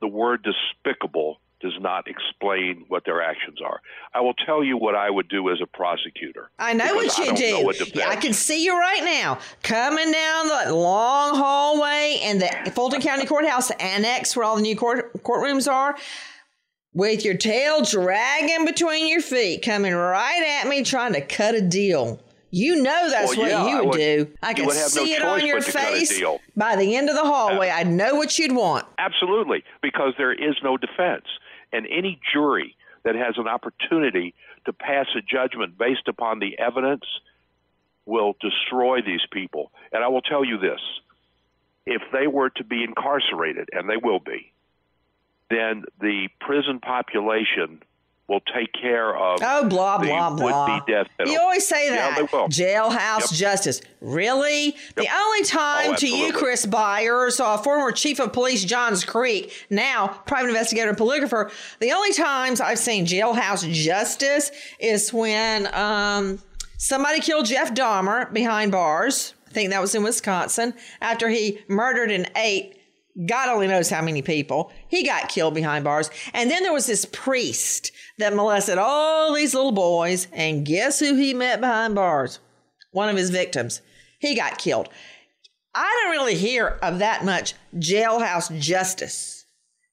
the 0.00 0.08
word 0.08 0.42
despicable 0.42 1.38
does 1.66 1.80
not 1.80 2.06
explain 2.06 2.84
what 2.88 3.04
their 3.04 3.20
actions 3.22 3.58
are. 3.64 3.80
I 4.14 4.20
will 4.20 4.34
tell 4.34 4.62
you 4.62 4.76
what 4.76 4.94
I 4.94 5.10
would 5.10 5.28
do 5.28 5.50
as 5.50 5.58
a 5.60 5.66
prosecutor. 5.66 6.50
I 6.58 6.74
know 6.74 6.94
what 6.94 7.18
you 7.18 7.34
do. 7.34 7.72
Yeah, 7.94 8.08
I 8.08 8.16
can 8.16 8.32
see 8.32 8.64
you 8.64 8.78
right 8.78 9.02
now 9.02 9.38
coming 9.62 10.12
down 10.12 10.48
the 10.48 10.72
long 10.72 11.36
hallway 11.36 12.18
in 12.22 12.38
the 12.38 12.70
Fulton 12.72 13.00
County 13.00 13.26
Courthouse 13.26 13.70
annex 13.72 14.36
where 14.36 14.44
all 14.44 14.56
the 14.56 14.62
new 14.62 14.76
court 14.76 15.12
courtrooms 15.24 15.70
are. 15.70 15.96
With 16.94 17.26
your 17.26 17.36
tail 17.36 17.82
dragging 17.82 18.64
between 18.64 19.06
your 19.06 19.20
feet, 19.20 19.62
coming 19.62 19.92
right 19.92 20.60
at 20.62 20.66
me, 20.66 20.82
trying 20.82 21.12
to 21.12 21.20
cut 21.20 21.54
a 21.54 21.60
deal. 21.60 22.22
You 22.50 22.82
know 22.82 23.10
that's 23.10 23.36
well, 23.36 23.46
yeah, 23.46 23.62
what 23.62 23.70
you 23.70 23.76
would, 23.76 23.86
would, 23.88 23.96
do. 23.98 24.28
I 24.42 24.54
can 24.54 24.70
see 24.70 25.10
no 25.10 25.16
it 25.16 25.22
on 25.22 25.46
your 25.46 25.60
face 25.60 26.22
by 26.56 26.76
the 26.76 26.96
end 26.96 27.10
of 27.10 27.16
the 27.16 27.24
hallway. 27.24 27.68
Uh, 27.68 27.76
I 27.76 27.82
know 27.82 28.14
what 28.14 28.38
you'd 28.38 28.52
want. 28.52 28.86
Absolutely, 28.98 29.62
because 29.82 30.14
there 30.16 30.32
is 30.32 30.54
no 30.62 30.78
defense. 30.78 31.26
And 31.76 31.86
any 31.90 32.18
jury 32.32 32.74
that 33.04 33.16
has 33.16 33.34
an 33.36 33.48
opportunity 33.48 34.34
to 34.64 34.72
pass 34.72 35.04
a 35.14 35.20
judgment 35.20 35.76
based 35.76 36.08
upon 36.08 36.38
the 36.38 36.58
evidence 36.58 37.04
will 38.06 38.34
destroy 38.40 39.02
these 39.02 39.20
people. 39.30 39.70
And 39.92 40.02
I 40.02 40.08
will 40.08 40.22
tell 40.22 40.42
you 40.42 40.56
this 40.56 40.80
if 41.84 42.00
they 42.14 42.28
were 42.28 42.48
to 42.48 42.64
be 42.64 42.82
incarcerated, 42.82 43.68
and 43.72 43.90
they 43.90 43.98
will 43.98 44.20
be, 44.20 44.52
then 45.50 45.84
the 46.00 46.28
prison 46.40 46.80
population 46.80 47.82
will 48.28 48.40
take 48.54 48.72
care 48.72 49.16
of 49.16 49.38
oh 49.42 49.68
blah 49.68 49.98
blah 49.98 50.34
blah. 50.34 50.80
Death 50.80 51.06
penalty. 51.16 51.32
You 51.32 51.40
always 51.40 51.66
say 51.66 51.90
that 51.90 52.18
yeah, 52.18 52.26
jailhouse 52.48 53.30
yep. 53.30 53.30
justice. 53.30 53.80
Really? 54.00 54.66
Yep. 54.66 54.74
The 54.96 55.08
only 55.12 55.44
time 55.44 55.90
oh, 55.92 55.96
to 55.96 56.08
you, 56.08 56.32
Chris 56.32 56.66
Byers, 56.66 57.38
uh, 57.40 57.56
former 57.58 57.92
chief 57.92 58.20
of 58.20 58.32
police 58.32 58.64
Johns 58.64 59.04
Creek, 59.04 59.52
now 59.70 60.08
private 60.26 60.48
investigator 60.48 60.88
and 60.88 60.98
polygrapher. 60.98 61.50
The 61.80 61.92
only 61.92 62.12
times 62.12 62.60
I've 62.60 62.78
seen 62.78 63.06
jailhouse 63.06 63.70
justice 63.72 64.50
is 64.80 65.12
when 65.12 65.72
um, 65.74 66.40
somebody 66.78 67.20
killed 67.20 67.46
Jeff 67.46 67.74
Dahmer 67.74 68.32
behind 68.32 68.72
bars. 68.72 69.34
I 69.48 69.50
think 69.50 69.70
that 69.70 69.80
was 69.80 69.94
in 69.94 70.02
Wisconsin 70.02 70.74
after 71.00 71.28
he 71.28 71.60
murdered 71.68 72.10
and 72.10 72.30
ate 72.36 72.75
God 73.24 73.48
only 73.48 73.66
knows 73.66 73.88
how 73.88 74.02
many 74.02 74.20
people. 74.20 74.70
He 74.88 75.04
got 75.04 75.30
killed 75.30 75.54
behind 75.54 75.84
bars. 75.84 76.10
And 76.34 76.50
then 76.50 76.62
there 76.62 76.72
was 76.72 76.86
this 76.86 77.06
priest 77.06 77.92
that 78.18 78.34
molested 78.34 78.76
all 78.76 79.34
these 79.34 79.54
little 79.54 79.72
boys. 79.72 80.28
And 80.32 80.66
guess 80.66 81.00
who 81.00 81.14
he 81.14 81.32
met 81.32 81.60
behind 81.60 81.94
bars? 81.94 82.40
One 82.90 83.08
of 83.08 83.16
his 83.16 83.30
victims. 83.30 83.80
He 84.18 84.34
got 84.34 84.58
killed. 84.58 84.88
I 85.74 86.02
don't 86.02 86.12
really 86.12 86.34
hear 86.34 86.78
of 86.82 86.98
that 86.98 87.24
much 87.24 87.54
jailhouse 87.74 88.58
justice. 88.58 89.44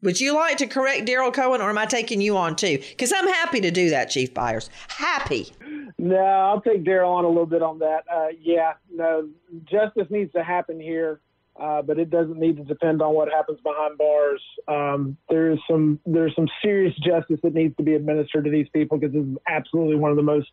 Would 0.02 0.20
you 0.20 0.34
like 0.36 0.58
to 0.58 0.68
correct 0.68 1.08
Daryl 1.08 1.34
Cohen 1.34 1.62
or 1.62 1.70
am 1.70 1.78
I 1.78 1.86
taking 1.86 2.20
you 2.20 2.36
on 2.36 2.58
too? 2.58 2.78
Because 2.78 3.14
I'm 3.16 3.28
happy 3.28 3.62
to 3.62 3.72
do 3.72 3.90
that, 3.90 4.10
Chief 4.10 4.34
Byers. 4.34 4.70
Happy. 4.90 5.54
No, 5.98 6.18
I'll 6.18 6.62
take 6.62 6.84
Daryl 6.84 7.14
on 7.14 7.24
a 7.24 7.30
little 7.30 7.46
bit 7.46 7.62
on 7.62 7.80
that. 7.80 8.04
Uh, 8.14 8.28
yeah, 8.42 8.74
no, 8.94 9.30
justice 9.64 10.08
needs 10.10 10.32
to 10.34 10.44
happen 10.44 10.80
here 10.80 11.22
uh, 11.60 11.82
but 11.82 12.00
it 12.00 12.10
doesn't 12.10 12.39
need 12.39 12.58
to 12.58 12.63
depend 12.63 13.02
on 13.02 13.13
what 13.13 13.30
happens 13.30 13.60
behind 13.62 13.98
bars. 13.98 14.42
Um, 14.68 15.18
there's 15.30 15.60
some 15.70 16.00
there's 16.06 16.34
some 16.36 16.48
serious 16.63 16.96
justice 16.98 17.39
that 17.44 17.54
needs 17.54 17.76
to 17.78 17.84
be 17.84 17.94
administered 17.94 18.46
to 18.46 18.52
these 18.52 18.68
people 18.74 18.98
because 18.98 19.13
this 19.13 19.24
is 19.24 19.38
absolutely 19.48 19.96
one 19.96 20.12
of 20.12 20.18
the 20.18 20.24
most 20.24 20.50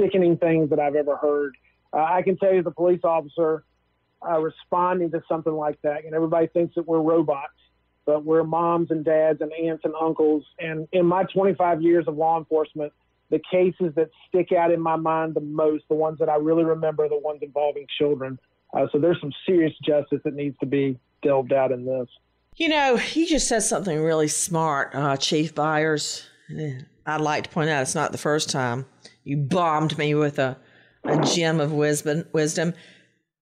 sickening 0.00 0.36
things 0.36 0.70
that 0.70 0.78
I've 0.78 0.94
ever 0.94 1.16
heard. 1.16 1.56
Uh, 1.92 2.04
I 2.04 2.22
can 2.22 2.36
tell 2.36 2.52
you, 2.52 2.60
a 2.60 2.70
police 2.70 3.00
officer, 3.02 3.64
uh, 4.26 4.38
responding 4.38 5.10
to 5.12 5.22
something 5.28 5.52
like 5.52 5.80
that, 5.82 6.04
and 6.04 6.14
everybody 6.14 6.46
thinks 6.48 6.74
that 6.76 6.86
we're 6.86 7.00
robots, 7.00 7.54
but 8.04 8.24
we're 8.24 8.44
moms 8.44 8.90
and 8.90 9.04
dads 9.04 9.40
and 9.40 9.52
aunts 9.52 9.84
and 9.84 9.94
uncles. 10.00 10.44
And 10.58 10.86
in 10.92 11.06
my 11.06 11.24
25 11.24 11.82
years 11.82 12.06
of 12.06 12.16
law 12.16 12.38
enforcement, 12.38 12.92
the 13.30 13.40
cases 13.50 13.92
that 13.96 14.10
stick 14.28 14.52
out 14.52 14.70
in 14.70 14.80
my 14.80 14.96
mind 14.96 15.34
the 15.34 15.40
most, 15.40 15.84
the 15.88 15.94
ones 15.94 16.18
that 16.20 16.28
I 16.28 16.36
really 16.36 16.64
remember, 16.64 17.04
are 17.04 17.08
the 17.08 17.18
ones 17.18 17.40
involving 17.42 17.86
children. 17.98 18.38
Uh, 18.74 18.86
so 18.92 18.98
there's 18.98 19.20
some 19.20 19.32
serious 19.46 19.72
justice 19.84 20.20
that 20.24 20.34
needs 20.34 20.56
to 20.58 20.66
be 20.66 20.98
delved 21.22 21.52
out 21.52 21.72
in 21.72 21.84
this. 21.84 22.08
You 22.56 22.68
know, 22.68 22.96
he 22.96 23.26
just 23.26 23.48
said 23.48 23.62
something 23.62 24.00
really 24.00 24.28
smart, 24.28 24.94
uh, 24.94 25.16
Chief 25.16 25.54
Byers. 25.54 26.26
I'd 27.06 27.20
like 27.20 27.44
to 27.44 27.50
point 27.50 27.70
out 27.70 27.82
it's 27.82 27.94
not 27.94 28.12
the 28.12 28.18
first 28.18 28.50
time 28.50 28.86
you 29.24 29.36
bombed 29.36 29.98
me 29.98 30.14
with 30.14 30.38
a, 30.38 30.56
a 31.04 31.20
gem 31.20 31.60
of 31.60 31.72
wisdom. 31.72 32.74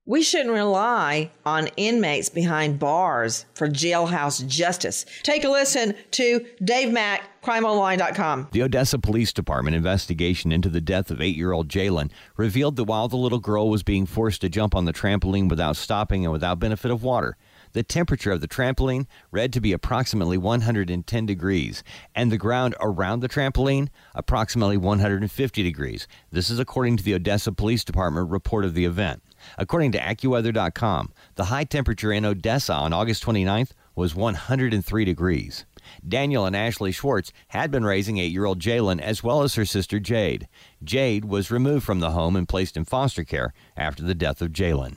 We 0.07 0.23
shouldn't 0.23 0.51
rely 0.51 1.31
on 1.47 1.69
inmates 1.79 2.29
behind 2.29 2.79
bars 2.79 3.47
for 3.55 3.71
jailhouse 3.71 4.47
justice. 4.47 5.07
Take 5.23 5.45
a 5.45 5.49
listen 5.49 5.95
to 6.11 6.45
Dave 6.62 6.93
Mack, 6.93 7.43
crimeonline.com. 7.43 8.49
The 8.53 8.64
Odessa 8.64 8.99
Police 8.99 9.33
Department 9.33 9.75
investigation 9.75 10.53
into 10.53 10.69
the 10.69 10.83
death 10.83 11.11
of 11.11 11.23
eight 11.23 11.37
year 11.37 11.53
old 11.53 11.69
Jalen 11.69 12.11
revealed 12.37 12.77
that 12.77 12.85
while 12.85 13.09
the 13.09 13.17
little 13.17 13.38
girl 13.38 13.71
was 13.71 13.83
being 13.83 14.05
forced 14.05 14.43
to 14.43 14.51
jump 14.51 14.75
on 14.75 14.85
the 14.85 14.93
trampoline 14.93 15.49
without 15.49 15.75
stopping 15.75 16.23
and 16.27 16.33
without 16.33 16.59
benefit 16.59 16.90
of 16.90 17.03
water, 17.03 17.38
the 17.75 17.83
temperature 17.83 18.33
of 18.33 18.41
the 18.41 18.49
trampoline 18.49 19.07
read 19.31 19.53
to 19.53 19.61
be 19.61 19.73
approximately 19.73 20.39
110 20.39 21.27
degrees, 21.27 21.85
and 22.15 22.33
the 22.33 22.39
ground 22.39 22.75
around 22.81 23.21
the 23.21 23.29
trampoline 23.29 23.89
approximately 24.15 24.77
150 24.77 25.63
degrees. 25.63 26.09
This 26.31 26.49
is 26.49 26.59
according 26.59 26.97
to 26.97 27.05
the 27.05 27.15
Odessa 27.15 27.53
Police 27.53 27.85
Department 27.85 28.31
report 28.31 28.65
of 28.65 28.75
the 28.75 28.87
event. 28.87 29.23
According 29.59 29.93
to 29.93 29.99
AccuWeather.com, 29.99 31.13
the 31.35 31.45
high 31.45 31.65
temperature 31.65 32.13
in 32.13 32.25
Odessa 32.25 32.73
on 32.73 32.93
August 32.93 33.25
29th 33.25 33.73
was 33.95 34.15
103 34.15 35.05
degrees. 35.05 35.67
Daniel 36.07 36.47
and 36.47 36.57
Ashley 36.57 36.93
Schwartz 36.93 37.33
had 37.49 37.71
been 37.71 37.85
raising 37.85 38.19
eight 38.19 38.33
year 38.33 38.47
old 38.47 38.59
Jalen 38.59 39.01
as 39.01 39.23
well 39.23 39.43
as 39.43 39.55
her 39.57 39.67
sister 39.67 40.01
Jade. 40.01 40.49
Jade 40.83 41.27
was 41.27 41.51
removed 41.51 41.85
from 41.85 42.01
the 42.01 42.13
home 42.13 42.37
and 42.37 42.49
placed 42.49 42.77
in 42.77 42.85
foster 42.85 43.25
care 43.25 43.53
after 43.77 44.03
the 44.03 44.15
death 44.15 44.41
of 44.41 44.53
Jalen. 44.53 44.97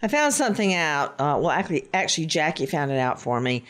I 0.00 0.08
found 0.08 0.32
something 0.32 0.74
out. 0.74 1.12
Uh, 1.20 1.38
well, 1.40 1.50
actually, 1.50 1.88
actually, 1.92 2.26
Jackie 2.26 2.66
found 2.66 2.90
it 2.90 2.98
out 2.98 3.20
for 3.20 3.40
me. 3.40 3.64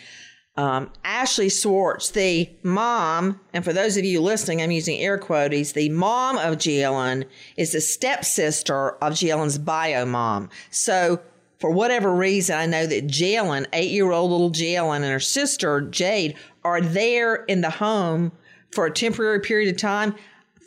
Um, 0.56 0.90
Ashley 1.04 1.50
Schwartz, 1.50 2.10
the 2.10 2.50
mom, 2.64 3.38
and 3.52 3.64
for 3.64 3.72
those 3.72 3.96
of 3.96 4.04
you 4.04 4.20
listening, 4.20 4.60
I'm 4.60 4.72
using 4.72 4.98
air 4.98 5.16
quotes, 5.16 5.70
the 5.70 5.88
mom 5.88 6.36
of 6.36 6.56
Jalen 6.56 7.26
is 7.56 7.72
the 7.72 7.80
stepsister 7.80 8.90
of 9.02 9.12
Jalen's 9.12 9.56
bio 9.56 10.04
mom. 10.04 10.50
So, 10.70 11.20
for 11.60 11.70
whatever 11.70 12.12
reason, 12.12 12.56
I 12.56 12.66
know 12.66 12.86
that 12.86 13.06
Jalen, 13.06 13.66
eight 13.72 13.92
year 13.92 14.10
old 14.10 14.32
little 14.32 14.50
Jalen, 14.50 14.96
and 14.96 15.06
her 15.06 15.20
sister 15.20 15.80
Jade 15.80 16.34
are 16.64 16.80
there 16.80 17.36
in 17.44 17.60
the 17.60 17.70
home 17.70 18.32
for 18.72 18.86
a 18.86 18.90
temporary 18.90 19.40
period 19.40 19.72
of 19.72 19.80
time 19.80 20.16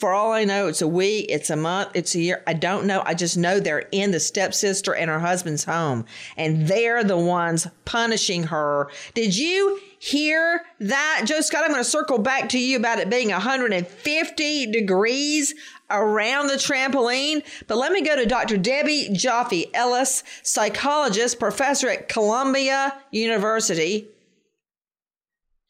For 0.02 0.14
all 0.14 0.32
I 0.32 0.46
know, 0.46 0.66
it's 0.66 0.82
a 0.82 0.88
week, 0.88 1.28
it's 1.30 1.52
a 1.52 1.56
month, 1.56 1.92
it's 1.94 2.16
a 2.16 2.20
year. 2.20 2.42
I 2.48 2.54
don't 2.54 2.88
know. 2.88 3.04
I 3.06 3.14
just 3.14 3.38
know 3.38 3.60
they're 3.60 3.88
in 3.92 4.10
the 4.10 4.20
stepsister 4.20 4.96
and 4.96 5.12
her 5.12 5.20
husband's 5.20 5.66
home, 5.66 6.06
and 6.36 6.68
they're 6.68 7.04
the 7.04 7.20
ones 7.20 7.68
punishing 7.86 8.46
her. 8.46 8.90
Did 9.14 9.38
you 9.38 9.80
hear 10.00 10.64
that? 10.80 11.26
Joe 11.26 11.42
Scott, 11.42 11.66
I'm 11.66 11.70
going 11.70 11.84
to 11.84 11.88
circle 11.88 12.18
back 12.18 12.50
to 12.50 12.58
you 12.58 12.78
about 12.78 12.98
it 12.98 13.12
being 13.12 13.30
150 13.30 14.72
degrees 14.72 15.54
around 15.92 16.48
the 16.48 16.56
trampoline. 16.56 17.44
But 17.68 17.78
let 17.78 17.92
me 17.92 18.02
go 18.02 18.16
to 18.16 18.26
Dr. 18.26 18.58
Debbie 18.58 19.10
Joffe 19.14 19.70
Ellis, 19.76 20.24
psychologist, 20.42 21.40
professor 21.40 21.90
at 21.90 22.10
Columbia 22.10 23.00
University. 23.12 24.08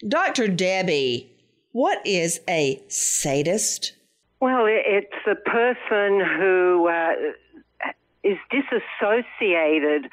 Dr. 0.08 0.48
Debbie, 0.48 1.30
what 1.74 2.00
is 2.08 2.39
a 2.48 2.82
sadist? 2.88 3.91
Well, 4.41 4.65
it's 4.67 5.08
a 5.27 5.36
person 5.36 6.19
who 6.19 6.89
uh, 6.89 7.12
is 8.23 8.38
disassociated 8.49 10.10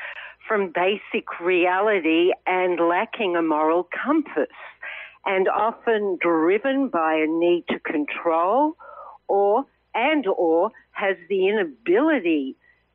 from 0.47 0.71
basic 0.75 1.41
reality 1.41 2.33
and 2.47 2.79
lacking 2.79 3.37
a 3.37 3.43
moral 3.43 3.89
compass, 4.05 4.55
and 5.25 5.49
often 5.49 6.19
driven 6.21 6.89
by 6.89 7.15
a 7.15 7.27
need 7.27 7.65
to 7.71 7.79
control 7.81 8.77
or 9.29 9.65
and 9.95 10.27
or 10.27 10.73
has 10.91 11.17
the 11.31 11.49
inability 11.49 12.55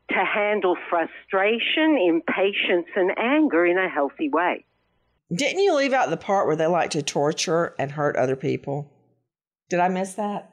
to 0.10 0.24
handle 0.24 0.78
frustration, 0.88 1.98
impatience 1.98 2.88
and 2.96 3.12
anger 3.18 3.66
in 3.66 3.80
a 3.80 3.90
healthy 3.90 4.30
way. 4.30 4.66
Didn't 5.34 5.64
you 5.64 5.76
leave 5.76 5.94
out 5.94 6.12
the 6.12 6.18
part 6.18 6.46
where 6.46 6.56
they 6.56 6.68
like 6.68 6.92
to 6.92 7.02
torture 7.02 7.74
and 7.80 7.92
hurt 7.92 8.16
other 8.16 8.36
people? 8.36 8.92
Did 9.70 9.80
I 9.80 9.90
miss 9.90 10.14
that? 10.14 10.53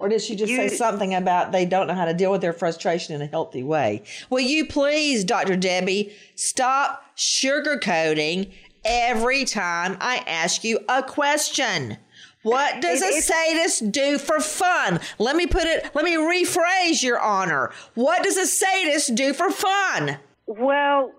Or 0.00 0.08
did 0.08 0.22
she 0.22 0.34
just 0.34 0.50
you, 0.50 0.56
say 0.56 0.68
something 0.68 1.14
about 1.14 1.52
they 1.52 1.66
don't 1.66 1.86
know 1.86 1.94
how 1.94 2.06
to 2.06 2.14
deal 2.14 2.32
with 2.32 2.40
their 2.40 2.54
frustration 2.54 3.14
in 3.14 3.20
a 3.20 3.26
healthy 3.26 3.62
way? 3.62 4.02
Will 4.30 4.40
you 4.40 4.64
please, 4.64 5.24
Dr. 5.24 5.56
Debbie, 5.56 6.14
stop 6.36 7.04
sugarcoating 7.18 8.50
every 8.82 9.44
time 9.44 9.98
I 10.00 10.24
ask 10.26 10.64
you 10.64 10.80
a 10.88 11.02
question? 11.02 11.98
What 12.42 12.80
does 12.80 13.02
a 13.02 13.20
sadist 13.20 13.92
do 13.92 14.16
for 14.16 14.40
fun? 14.40 15.00
Let 15.18 15.36
me 15.36 15.46
put 15.46 15.64
it, 15.64 15.90
let 15.94 16.06
me 16.06 16.16
rephrase, 16.16 17.02
Your 17.02 17.20
Honor. 17.20 17.70
What 17.94 18.24
does 18.24 18.38
a 18.38 18.46
sadist 18.46 19.14
do 19.14 19.34
for 19.34 19.50
fun? 19.50 20.16
Well, 20.46 21.12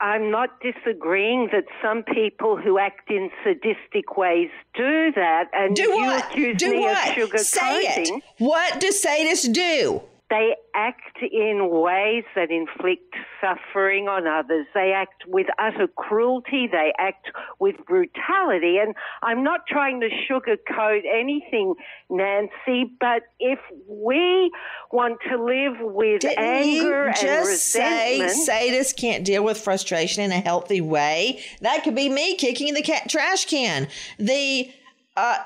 I'm 0.00 0.30
not 0.30 0.60
disagreeing 0.60 1.48
that 1.52 1.64
some 1.82 2.02
people 2.02 2.56
who 2.56 2.78
act 2.78 3.10
in 3.10 3.30
sadistic 3.44 4.16
ways 4.16 4.50
do 4.74 5.12
that, 5.14 5.44
and 5.52 5.74
do 5.74 5.82
you 5.82 6.06
what? 6.06 6.30
accuse 6.30 6.56
do 6.58 6.70
me 6.70 6.80
what? 6.80 7.08
of 7.08 7.14
sugarcoating. 7.14 7.38
Say 7.38 8.02
it. 8.02 8.22
What 8.38 8.80
do 8.80 8.88
sadists 8.88 9.52
do? 9.52 10.02
They 10.30 10.54
act 10.74 11.18
in 11.22 11.68
ways 11.70 12.24
that 12.34 12.50
inflict 12.50 13.14
suffering 13.40 14.08
on 14.08 14.26
others. 14.26 14.66
They 14.74 14.92
act 14.92 15.24
with 15.26 15.46
utter 15.58 15.86
cruelty. 15.86 16.66
They 16.70 16.92
act 16.98 17.28
with 17.60 17.76
brutality. 17.86 18.78
And 18.78 18.94
I'm 19.22 19.44
not 19.44 19.66
trying 19.68 20.00
to 20.00 20.08
sugarcoat 20.08 21.02
anything, 21.06 21.74
Nancy, 22.08 22.90
but 22.98 23.22
if 23.38 23.58
we 23.86 24.50
want 24.90 25.18
to 25.30 25.42
live 25.42 25.76
with 25.80 26.22
Didn't 26.22 26.38
anger 26.38 27.06
you 27.08 27.12
just 27.12 27.76
and 27.76 28.18
resentment. 28.18 28.30
say 28.30 28.70
sadists 28.70 28.96
can't 28.96 29.24
deal 29.24 29.44
with 29.44 29.58
frustration 29.58 30.22
in 30.24 30.32
a 30.32 30.40
healthy 30.40 30.80
way? 30.80 31.44
That 31.60 31.84
could 31.84 31.94
be 31.94 32.08
me 32.08 32.36
kicking 32.36 32.72
the 32.72 32.82
cat 32.82 33.10
trash 33.10 33.44
can. 33.44 33.88
The 34.18 34.70
uh, 35.16 35.36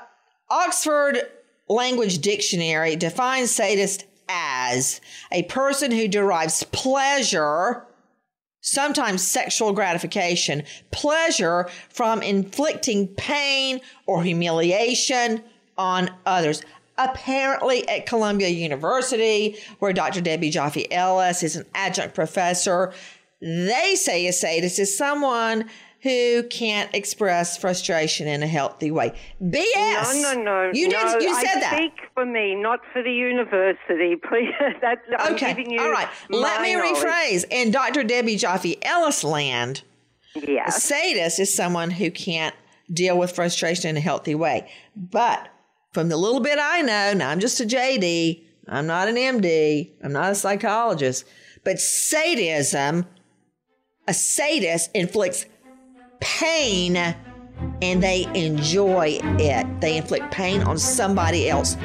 Oxford 0.49 1.19
Language 1.67 2.19
Dictionary 2.19 2.95
defines 2.95 3.51
sadist 3.51 4.05
as 4.29 5.01
a 5.31 5.43
person 5.43 5.91
who 5.91 6.07
derives 6.07 6.63
pleasure, 6.71 7.85
sometimes 8.61 9.25
sexual 9.25 9.73
gratification, 9.73 10.63
pleasure 10.91 11.67
from 11.89 12.21
inflicting 12.21 13.07
pain 13.07 13.81
or 14.05 14.23
humiliation 14.23 15.43
on 15.77 16.09
others. 16.25 16.61
Apparently, 16.97 17.87
at 17.87 18.05
Columbia 18.05 18.49
University, 18.49 19.57
where 19.79 19.93
Dr. 19.93 20.21
Debbie 20.21 20.51
Joffe 20.51 20.87
Ellis 20.91 21.43
is 21.43 21.55
an 21.55 21.65
adjunct 21.73 22.13
professor, 22.13 22.93
they 23.41 23.95
say 23.95 24.27
a 24.27 24.33
sadist 24.33 24.79
is 24.79 24.97
someone 24.97 25.69
who 26.01 26.43
can't 26.43 26.93
express 26.95 27.57
frustration 27.57 28.27
in 28.27 28.41
a 28.41 28.47
healthy 28.47 28.89
way. 28.89 29.13
BS. 29.43 30.21
No, 30.21 30.33
no, 30.33 30.41
no. 30.41 30.71
You 30.73 30.87
no, 30.87 31.13
did. 31.19 31.23
You 31.23 31.35
said 31.35 31.57
I 31.57 31.59
that. 31.59 31.73
Speak 31.75 31.93
for 32.13 32.25
me, 32.25 32.55
not 32.55 32.79
for 32.93 33.03
the 33.03 33.11
university. 33.11 34.15
Please. 34.29 34.53
That's, 34.81 35.01
I'm 35.17 35.33
okay. 35.33 35.49
giving 35.53 35.71
you 35.71 35.81
All 35.81 35.91
right. 35.91 36.07
Let 36.29 36.61
me 36.61 36.73
knowledge. 36.73 36.95
rephrase. 36.97 37.45
In 37.51 37.71
Dr. 37.71 38.03
Debbie 38.03 38.37
Joffe 38.37 38.77
Ellis 38.81 39.23
land, 39.25 39.83
Yeah. 40.35 40.65
a 40.67 40.71
sadist 40.71 41.39
is 41.39 41.53
someone 41.53 41.91
who 41.91 42.09
can't 42.11 42.55
deal 42.91 43.17
with 43.17 43.33
frustration 43.33 43.89
in 43.89 43.97
a 43.97 44.01
healthy 44.01 44.35
way. 44.35 44.71
But 44.95 45.49
from 45.91 46.07
the 46.09 46.17
little 46.17 46.39
bit 46.39 46.59
I 46.61 46.81
know, 46.81 47.13
now 47.13 47.29
I'm 47.29 47.39
just 47.41 47.59
a 47.59 47.65
JD. 47.65 48.43
I'm 48.69 48.87
not 48.87 49.09
an 49.09 49.15
MD. 49.15 49.91
I'm 50.03 50.13
not 50.13 50.31
a 50.31 50.35
psychologist. 50.35 51.25
But 51.65 51.79
sadism, 51.79 53.05
a 54.07 54.13
sadist 54.13 54.91
inflicts 54.93 55.45
pain 56.19 56.95
and 57.81 58.03
they 58.03 58.27
enjoy 58.35 59.19
it. 59.21 59.81
They 59.81 59.97
inflict 59.97 60.31
pain 60.31 60.61
on 60.63 60.77
somebody 60.77 61.49
else. 61.49 61.75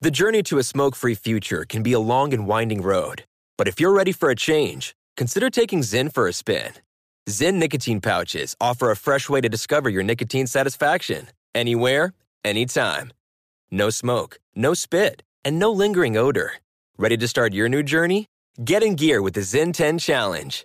The 0.00 0.12
journey 0.12 0.42
to 0.44 0.58
a 0.58 0.62
smoke 0.62 0.94
free 0.94 1.16
future 1.16 1.64
can 1.68 1.82
be 1.82 1.92
a 1.92 1.98
long 1.98 2.32
and 2.32 2.46
winding 2.46 2.82
road. 2.82 3.24
But 3.56 3.66
if 3.66 3.80
you're 3.80 3.92
ready 3.92 4.12
for 4.12 4.30
a 4.30 4.36
change, 4.36 4.94
consider 5.16 5.50
taking 5.50 5.80
Zyn 5.80 6.12
for 6.12 6.28
a 6.28 6.32
spin. 6.32 6.72
Zyn 7.28 7.54
nicotine 7.54 8.00
pouches 8.00 8.54
offer 8.60 8.90
a 8.90 8.96
fresh 8.96 9.28
way 9.28 9.40
to 9.40 9.48
discover 9.48 9.90
your 9.90 10.04
nicotine 10.04 10.46
satisfaction 10.46 11.28
anywhere, 11.54 12.14
anytime. 12.44 13.12
No 13.70 13.90
smoke, 13.90 14.38
no 14.54 14.72
spit, 14.72 15.24
and 15.44 15.58
no 15.58 15.72
lingering 15.72 16.16
odor. 16.16 16.52
Ready 16.96 17.16
to 17.16 17.26
start 17.26 17.52
your 17.52 17.68
new 17.68 17.82
journey? 17.82 18.28
Get 18.64 18.82
in 18.84 18.94
gear 18.94 19.20
with 19.20 19.34
the 19.34 19.40
Zyn 19.40 19.74
10 19.74 19.98
Challenge. 19.98 20.64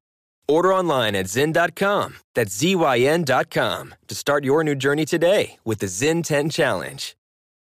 Order 0.51 0.73
online 0.73 1.15
at 1.15 1.27
Zyn.com. 1.27 2.17
That's 2.35 2.53
Z-Y-N.com 2.57 3.95
to 4.09 4.15
start 4.15 4.43
your 4.43 4.65
new 4.65 4.75
journey 4.75 5.05
today 5.05 5.57
with 5.63 5.79
the 5.79 5.85
Zyn 5.85 6.21
10 6.25 6.49
Challenge. 6.49 7.15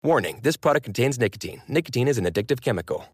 Warning, 0.01 0.39
this 0.41 0.57
product 0.57 0.85
contains 0.85 1.19
nicotine. 1.19 1.61
Nicotine 1.67 2.07
is 2.07 2.17
an 2.17 2.25
addictive 2.25 2.61
chemical. 2.61 3.05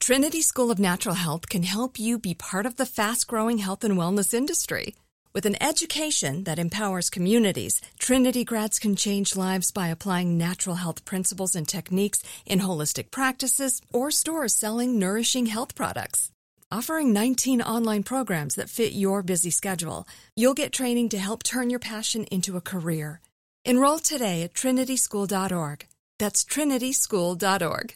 Trinity 0.00 0.40
School 0.40 0.70
of 0.70 0.78
Natural 0.78 1.16
Health 1.16 1.50
can 1.50 1.64
help 1.64 1.98
you 1.98 2.18
be 2.18 2.32
part 2.32 2.64
of 2.64 2.76
the 2.76 2.86
fast 2.86 3.26
growing 3.26 3.58
health 3.58 3.84
and 3.84 3.98
wellness 3.98 4.32
industry. 4.32 4.94
With 5.34 5.44
an 5.44 5.62
education 5.62 6.44
that 6.44 6.58
empowers 6.58 7.10
communities, 7.10 7.82
Trinity 7.98 8.42
grads 8.42 8.78
can 8.78 8.96
change 8.96 9.36
lives 9.36 9.70
by 9.70 9.88
applying 9.88 10.38
natural 10.38 10.76
health 10.76 11.04
principles 11.04 11.54
and 11.54 11.68
techniques 11.68 12.22
in 12.46 12.60
holistic 12.60 13.10
practices 13.10 13.82
or 13.92 14.10
stores 14.10 14.54
selling 14.54 14.98
nourishing 14.98 15.44
health 15.44 15.74
products. 15.74 16.30
Offering 16.70 17.14
19 17.14 17.62
online 17.62 18.02
programs 18.02 18.54
that 18.56 18.68
fit 18.68 18.92
your 18.92 19.22
busy 19.22 19.48
schedule, 19.48 20.06
you'll 20.36 20.52
get 20.52 20.70
training 20.70 21.08
to 21.08 21.18
help 21.18 21.42
turn 21.42 21.70
your 21.70 21.78
passion 21.78 22.24
into 22.24 22.58
a 22.58 22.60
career. 22.60 23.22
Enroll 23.64 24.00
today 24.00 24.42
at 24.42 24.52
trinityschool.org. 24.52 25.86
That's 26.18 26.44
trinityschool.org. 26.44 27.94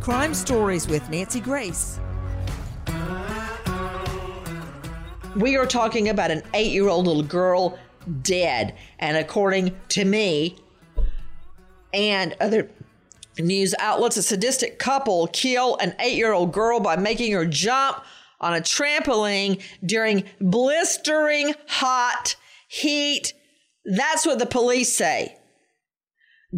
Crime 0.00 0.34
Stories 0.34 0.88
with 0.88 1.08
Nancy 1.08 1.38
Grace. 1.38 2.00
We 5.36 5.56
are 5.56 5.66
talking 5.66 6.08
about 6.08 6.32
an 6.32 6.42
eight 6.52 6.72
year 6.72 6.88
old 6.88 7.06
little 7.06 7.22
girl 7.22 7.78
dead. 8.22 8.74
And 8.98 9.16
according 9.16 9.76
to 9.90 10.04
me 10.04 10.58
and 11.92 12.36
other 12.40 12.68
news 13.38 13.74
outlets, 13.78 14.16
a 14.16 14.22
sadistic 14.22 14.78
couple 14.78 15.26
kill 15.28 15.76
an 15.78 15.94
eight 15.98 16.16
year 16.16 16.32
old 16.32 16.52
girl 16.52 16.80
by 16.80 16.96
making 16.96 17.32
her 17.32 17.46
jump 17.46 18.04
on 18.40 18.54
a 18.54 18.60
trampoline 18.60 19.62
during 19.84 20.24
blistering 20.40 21.54
hot 21.66 22.36
heat 22.68 23.32
That's 23.84 24.26
what 24.26 24.38
the 24.38 24.46
police 24.46 24.96
say. 24.96 25.36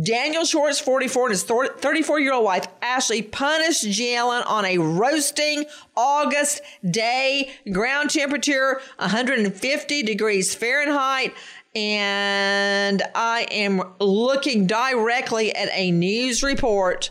Daniel 0.04 0.44
Schwartz, 0.44 0.78
44, 0.78 1.26
and 1.26 1.30
his 1.30 1.42
34 1.42 2.20
year 2.20 2.34
old 2.34 2.44
wife, 2.44 2.66
Ashley, 2.82 3.22
punished 3.22 3.84
Jalen 3.84 4.46
on 4.46 4.66
a 4.66 4.76
roasting 4.76 5.64
August 5.96 6.60
day, 6.88 7.50
ground 7.72 8.10
temperature 8.10 8.80
150 8.98 10.02
degrees 10.02 10.54
Fahrenheit. 10.54 11.32
And 11.76 13.02
I 13.14 13.46
am 13.50 13.82
looking 14.00 14.66
directly 14.66 15.54
at 15.54 15.68
a 15.72 15.90
news 15.90 16.42
report 16.42 17.10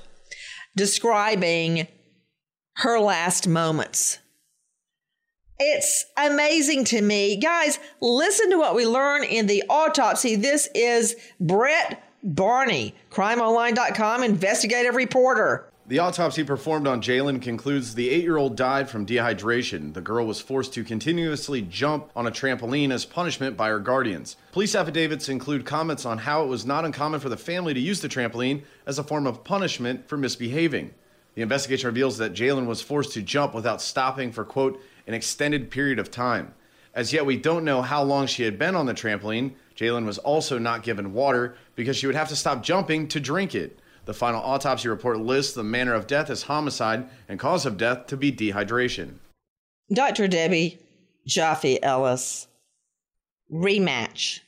describing 0.75 1.87
her 2.77 2.99
last 2.99 3.47
moments. 3.47 4.17
It's 5.59 6.05
amazing 6.17 6.85
to 6.85 7.01
me. 7.03 7.37
Guys, 7.37 7.77
listen 8.01 8.49
to 8.49 8.57
what 8.57 8.73
we 8.73 8.87
learn 8.87 9.23
in 9.23 9.45
the 9.45 9.63
autopsy. 9.69 10.35
This 10.35 10.67
is 10.73 11.15
Brett 11.39 12.03
Barney, 12.23 12.95
crimeonline.com 13.11 14.23
investigative 14.23 14.95
reporter. 14.95 15.71
The 15.87 15.99
autopsy 15.99 16.43
performed 16.43 16.87
on 16.87 16.99
Jalen 16.99 17.43
concludes 17.43 17.93
the 17.93 18.09
eight 18.09 18.23
year 18.23 18.37
old 18.37 18.55
died 18.55 18.89
from 18.89 19.05
dehydration. 19.05 19.93
The 19.93 20.01
girl 20.01 20.25
was 20.25 20.41
forced 20.41 20.73
to 20.73 20.83
continuously 20.83 21.61
jump 21.61 22.09
on 22.15 22.25
a 22.25 22.31
trampoline 22.31 22.91
as 22.91 23.05
punishment 23.05 23.55
by 23.55 23.69
her 23.69 23.79
guardians. 23.79 24.35
Police 24.51 24.73
affidavits 24.73 25.29
include 25.29 25.63
comments 25.63 26.03
on 26.03 26.17
how 26.17 26.43
it 26.43 26.47
was 26.47 26.65
not 26.65 26.85
uncommon 26.85 27.19
for 27.19 27.29
the 27.29 27.37
family 27.37 27.75
to 27.75 27.79
use 27.79 28.01
the 28.01 28.09
trampoline 28.09 28.63
as 28.87 28.97
a 28.97 29.03
form 29.03 29.27
of 29.27 29.43
punishment 29.43 30.09
for 30.09 30.17
misbehaving. 30.17 30.91
The 31.35 31.43
investigation 31.43 31.85
reveals 31.85 32.17
that 32.17 32.33
Jalen 32.33 32.65
was 32.65 32.81
forced 32.81 33.13
to 33.13 33.21
jump 33.21 33.53
without 33.53 33.79
stopping 33.79 34.31
for, 34.31 34.43
quote, 34.43 34.81
an 35.05 35.13
extended 35.13 35.69
period 35.69 35.99
of 35.99 36.09
time. 36.09 36.55
As 36.95 37.13
yet, 37.13 37.27
we 37.27 37.37
don't 37.37 37.63
know 37.63 37.83
how 37.83 38.01
long 38.01 38.25
she 38.25 38.41
had 38.41 38.57
been 38.57 38.75
on 38.75 38.87
the 38.87 38.95
trampoline. 38.95 39.53
Jalen 39.75 40.07
was 40.07 40.17
also 40.17 40.57
not 40.57 40.81
given 40.81 41.13
water 41.13 41.57
because 41.75 41.95
she 41.95 42.07
would 42.07 42.15
have 42.15 42.29
to 42.29 42.35
stop 42.35 42.63
jumping 42.63 43.07
to 43.09 43.19
drink 43.19 43.53
it. 43.53 43.79
The 44.05 44.13
final 44.13 44.41
autopsy 44.41 44.87
report 44.87 45.19
lists 45.19 45.53
the 45.53 45.63
manner 45.63 45.93
of 45.93 46.07
death 46.07 46.29
as 46.29 46.43
homicide 46.43 47.09
and 47.27 47.39
cause 47.39 47.65
of 47.65 47.77
death 47.77 48.07
to 48.07 48.17
be 48.17 48.31
dehydration. 48.31 49.15
Dr. 49.91 50.27
Debbie 50.27 50.79
Joffe 51.27 51.79
Ellis, 51.81 52.47
rematch. 53.51 54.41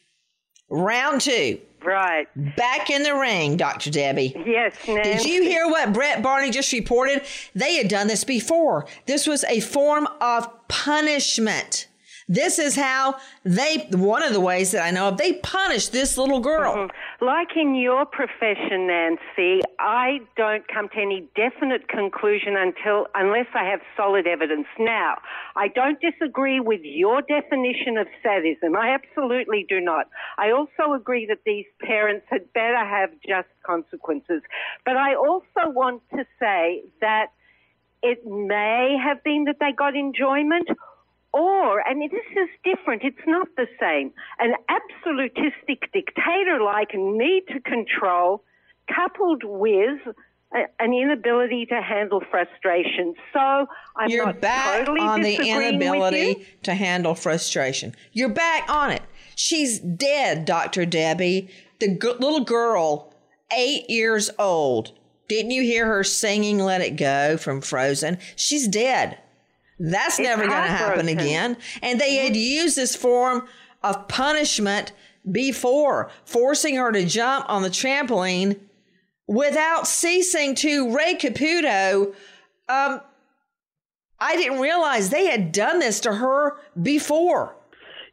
Round 0.70 1.22
two. 1.22 1.60
Right. 1.84 2.28
Back 2.58 2.90
in 2.90 3.04
the 3.04 3.16
ring, 3.16 3.56
Dr. 3.56 3.90
Debbie. 3.90 4.34
Yes, 4.46 4.76
Nancy. 4.88 5.12
Did 5.12 5.26
you 5.26 5.44
hear 5.44 5.68
what 5.68 5.94
Brett 5.94 6.22
Barney 6.22 6.50
just 6.50 6.72
reported? 6.74 7.22
They 7.56 7.76
had 7.76 7.88
done 7.88 8.08
this 8.08 8.24
before. 8.24 8.86
This 9.06 9.26
was 9.28 9.44
a 9.46 9.60
form 9.60 10.08
of 10.20 10.68
punishment. 10.68 11.88
This 12.30 12.60
is 12.60 12.76
how 12.76 13.16
they, 13.46 13.88
one 13.92 14.22
of 14.22 14.34
the 14.34 14.42
ways 14.42 14.72
that 14.72 14.84
I 14.84 14.92
know 14.92 15.08
of, 15.08 15.18
they 15.18 15.34
punish 15.34 15.88
this 15.88 16.18
little 16.18 16.42
girl. 16.42 16.76
Mm-hmm. 16.76 17.26
Like 17.26 17.56
in 17.56 17.74
your 17.74 18.06
profession, 18.06 18.88
Nancy, 18.88 19.62
I 19.80 20.20
don't 20.36 20.68
come 20.68 20.90
to 20.90 21.02
any 21.02 21.28
definite 21.36 21.88
conclusion 21.88 22.58
until, 22.58 23.08
unless 23.16 23.48
I 23.56 23.64
have 23.64 23.80
solid 23.96 24.28
evidence. 24.28 24.68
Now, 24.78 25.16
I 25.56 25.70
don't 25.70 26.00
disagree 26.02 26.60
with 26.60 26.82
your 26.84 27.22
definition 27.22 27.98
of 27.98 28.08
sadism. 28.22 28.76
I 28.76 28.90
absolutely 28.94 29.66
do 29.70 29.80
not. 29.80 30.08
I 30.38 30.52
also 30.52 30.94
agree 30.94 31.26
that 31.28 31.40
these 31.46 31.66
parents 31.82 32.26
had 32.30 32.52
better 32.52 32.86
have 32.86 33.12
just 33.26 33.48
consequences. 33.66 34.42
But 34.86 34.98
I 34.98 35.16
also 35.16 35.70
want 35.70 36.02
to 36.12 36.26
say 36.40 36.84
that 37.00 37.28
it 38.04 38.26
may 38.26 38.98
have 39.02 39.24
been 39.24 39.46
that 39.46 39.58
they 39.60 39.72
got 39.72 39.96
enjoyment 39.96 40.68
or, 41.34 41.80
and 41.88 42.02
this 42.02 42.12
is 42.32 42.50
different, 42.64 43.04
it's 43.04 43.18
not 43.28 43.48
the 43.58 43.68
same, 43.80 44.12
an 44.40 44.54
absolutistic 44.70 45.92
dictator 45.94 46.60
like 46.64 46.90
need 46.94 47.44
to 47.50 47.60
control 47.62 48.44
coupled 48.94 49.44
with 49.44 50.00
a, 50.54 50.60
an 50.80 50.94
inability 50.94 51.66
to 51.68 51.82
handle 51.82 52.22
frustration. 52.32 53.14
So 53.34 53.68
I'm 53.96 54.10
You're 54.10 54.28
not 54.28 54.42
back 54.42 54.80
totally 54.80 55.02
on 55.02 55.22
the 55.22 55.32
disagreeing 55.38 55.56
with 55.58 55.84
you. 55.84 55.90
inability 55.90 56.48
to 56.64 56.74
handle 56.74 57.16
frustration. 57.16 57.94
You're 58.14 58.30
back 58.30 58.70
on 58.70 58.92
it. 58.92 59.02
She's 59.36 59.80
dead, 59.80 60.46
Dr. 60.46 60.86
Debbie. 60.86 61.50
The 61.80 61.90
g- 61.90 62.14
little 62.20 62.44
girl, 62.46 63.14
eight 63.56 63.90
years 63.90 64.32
old. 64.40 64.94
Didn't 65.28 65.52
you 65.52 65.62
hear 65.64 65.86
her 65.86 66.04
singing 66.06 66.58
Let 66.60 66.80
It 66.82 66.96
Go 66.96 67.36
from 67.38 67.60
Frozen? 67.62 68.18
She's 68.38 68.68
dead. 68.68 69.18
That's 69.80 70.20
It's 70.20 70.28
never 70.28 70.48
going 70.48 70.64
to 70.64 70.68
happen 70.68 71.08
again. 71.08 71.58
And 71.82 72.02
they 72.02 72.16
had 72.18 72.36
used 72.36 72.76
this 72.76 72.96
form 72.96 73.48
of 73.84 74.08
punishment 74.08 74.92
before, 75.32 76.10
forcing 76.26 76.76
her 76.78 76.92
to 76.92 77.06
jump 77.06 77.46
on 77.50 77.62
the 77.62 77.70
trampoline 77.70 78.60
without 79.28 79.88
ceasing 79.88 80.56
to. 80.56 80.96
Ray 80.96 81.16
Caputo, 81.16 82.16
um, 82.70 83.02
I 84.20 84.36
didn't 84.36 84.60
realize 84.60 85.10
they 85.10 85.28
had 85.28 85.52
done 85.52 85.80
this 85.80 86.00
to 86.02 86.14
her 86.14 86.58
before. 86.82 87.56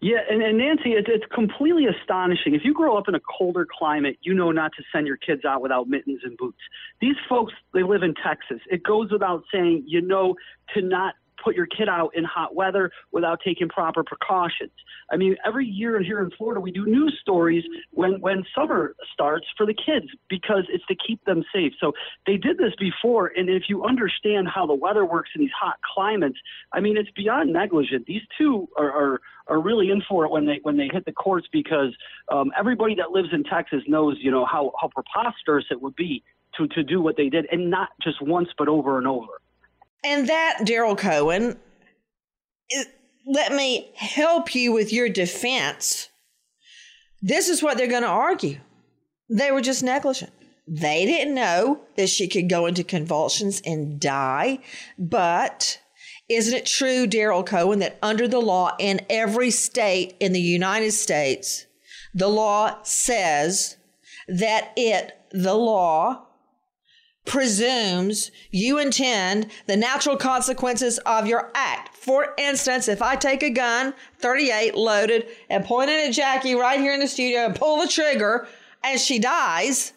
Yeah, 0.03 0.19
and, 0.29 0.43
and 0.43 0.59
Nancy, 0.59 0.91
it, 0.93 1.07
it's 1.09 1.25
completely 1.35 1.87
astonishing. 1.87 2.55
If 2.55 2.63
you 2.63 2.75
grow 2.75 2.99
up 2.99 3.09
in 3.09 3.15
a 3.15 3.21
colder 3.21 3.67
climate, 3.79 4.19
you 4.21 4.35
know 4.35 4.51
not 4.51 4.73
to 4.77 4.83
send 4.93 5.07
your 5.07 5.17
kids 5.17 5.47
out 5.47 5.63
without 5.63 5.89
mittens 5.89 6.21
and 6.25 6.37
boots. 6.37 6.59
These 7.01 7.17
folks, 7.27 7.55
they 7.73 7.83
live 7.83 8.03
in 8.03 8.15
Texas. 8.23 8.59
It 8.71 8.83
goes 8.83 9.11
without 9.11 9.45
saying, 9.51 9.85
you 9.87 10.03
know, 10.03 10.35
to 10.75 10.83
not 10.83 11.15
put 11.45 11.55
your 11.55 11.67
kid 11.67 11.89
out 11.89 12.11
in 12.15 12.25
hot 12.25 12.55
weather 12.55 12.91
without 13.13 13.41
taking 13.45 13.69
proper 13.69 14.03
precautions. 14.03 14.73
I 15.13 15.17
mean, 15.17 15.37
every 15.47 15.67
year 15.67 16.03
here 16.03 16.21
in 16.21 16.31
Florida, 16.31 16.61
we 16.61 16.73
do 16.73 16.87
news 16.87 17.19
stories 17.21 17.65
when 17.91 18.21
when 18.21 18.45
summer 18.57 18.95
starts 19.13 19.47
for 19.57 19.67
the 19.67 19.75
kids 19.75 20.07
because 20.29 20.65
it's 20.71 20.85
to 20.87 20.97
keep 21.07 21.23
them 21.25 21.45
safe. 21.55 21.73
So 21.81 21.93
they 22.27 22.37
did 22.37 22.57
this 22.59 22.73
before, 22.79 23.33
and 23.37 23.49
if 23.49 23.65
you 23.69 23.85
understand 23.85 24.49
how 24.49 24.67
the 24.67 24.75
weather 24.75 25.05
works 25.05 25.31
in 25.35 25.43
these 25.43 25.51
hot 25.59 25.77
climates, 25.95 26.39
I 26.73 26.81
mean, 26.81 26.97
it's 26.97 27.11
beyond 27.11 27.53
negligent. 27.53 28.07
These 28.07 28.23
two 28.39 28.69
are. 28.77 28.91
are 28.91 29.21
are 29.47 29.61
really 29.61 29.91
in 29.91 30.03
for 30.09 30.25
it 30.25 30.31
when 30.31 30.47
they 30.47 30.59
when 30.63 30.79
they 30.79 30.89
hit 30.91 31.05
the 31.05 31.13
courts 31.13 31.47
because 31.53 31.95
um, 32.33 32.51
everybody 32.59 32.95
that 32.95 33.11
lives 33.11 33.29
in 33.33 33.45
Texas 33.45 33.83
knows 33.87 34.17
you 34.21 34.31
know 34.31 34.47
how 34.47 34.73
how 34.81 34.89
preposterous 34.89 35.67
it 35.71 35.83
would 35.83 35.95
be 35.97 36.25
to 36.57 36.67
to 36.69 36.83
do 36.83 37.01
what 37.01 37.17
they 37.17 37.29
did 37.29 37.47
and 37.53 37.71
not 37.71 37.89
just 38.03 38.23
once 38.23 38.49
but 38.57 38.69
over 38.69 38.97
and 38.99 39.07
over. 39.07 39.41
And 40.05 40.29
that, 40.29 40.59
Daryl 40.61 40.99
Cohen, 40.99 41.59
let 43.27 43.53
me 43.53 43.91
help 43.97 44.55
you 44.55 44.73
with 44.73 44.93
your 44.93 45.09
defense. 45.09 46.11
This 47.23 47.49
is 47.49 47.63
what 47.63 47.79
they're 47.79 47.87
going 47.87 48.03
to 48.03 48.09
argue. 48.09 48.59
They 49.31 49.51
were 49.51 49.63
just 49.63 49.83
negligent. 49.83 50.33
They 50.69 51.07
didn't 51.07 51.35
know 51.35 51.81
that 51.97 52.09
she 52.09 52.29
could 52.29 52.49
go 52.51 52.67
into 52.67 52.85
convulsions 52.85 53.63
and 53.65 53.99
die. 53.99 54.59
But 54.99 55.81
isn't 56.29 56.55
it 56.55 56.67
true, 56.67 57.07
Daryl 57.07 57.45
Cohen, 57.45 57.79
that 57.79 57.99
under 58.03 58.29
the 58.29 58.41
law 58.41 58.77
in 58.79 59.01
every 59.09 59.51
state 59.51 60.17
in 60.21 60.33
the 60.33 60.41
United 60.41 60.93
States, 60.93 61.67
the 62.15 62.29
law 62.29 62.83
says 62.83 63.77
that 64.29 64.73
it, 64.77 65.19
the 65.33 65.55
law, 65.55 66.24
presumes 67.25 68.31
you 68.51 68.79
intend 68.79 69.51
the 69.67 69.77
natural 69.77 70.17
consequences 70.17 70.99
of 71.01 71.27
your 71.27 71.51
act. 71.55 71.97
For 71.97 72.35
instance, 72.39 72.89
if 72.89 73.01
I 73.01 73.17
take 73.17 73.43
a 73.43 73.51
gun, 73.51 73.95
38 74.19 74.75
loaded, 74.75 75.27
and 75.49 75.65
point 75.65 75.91
it 75.91 76.09
at 76.09 76.15
Jackie 76.15 76.55
right 76.55 76.79
here 76.79 76.93
in 76.93 77.01
the 77.01 77.09
studio 77.09 77.47
and 77.47 77.57
pull 77.57 77.81
the 77.81 77.89
trigger 77.89 78.47
and 78.83 79.01
she 79.01 79.19
dies, 79.19 79.95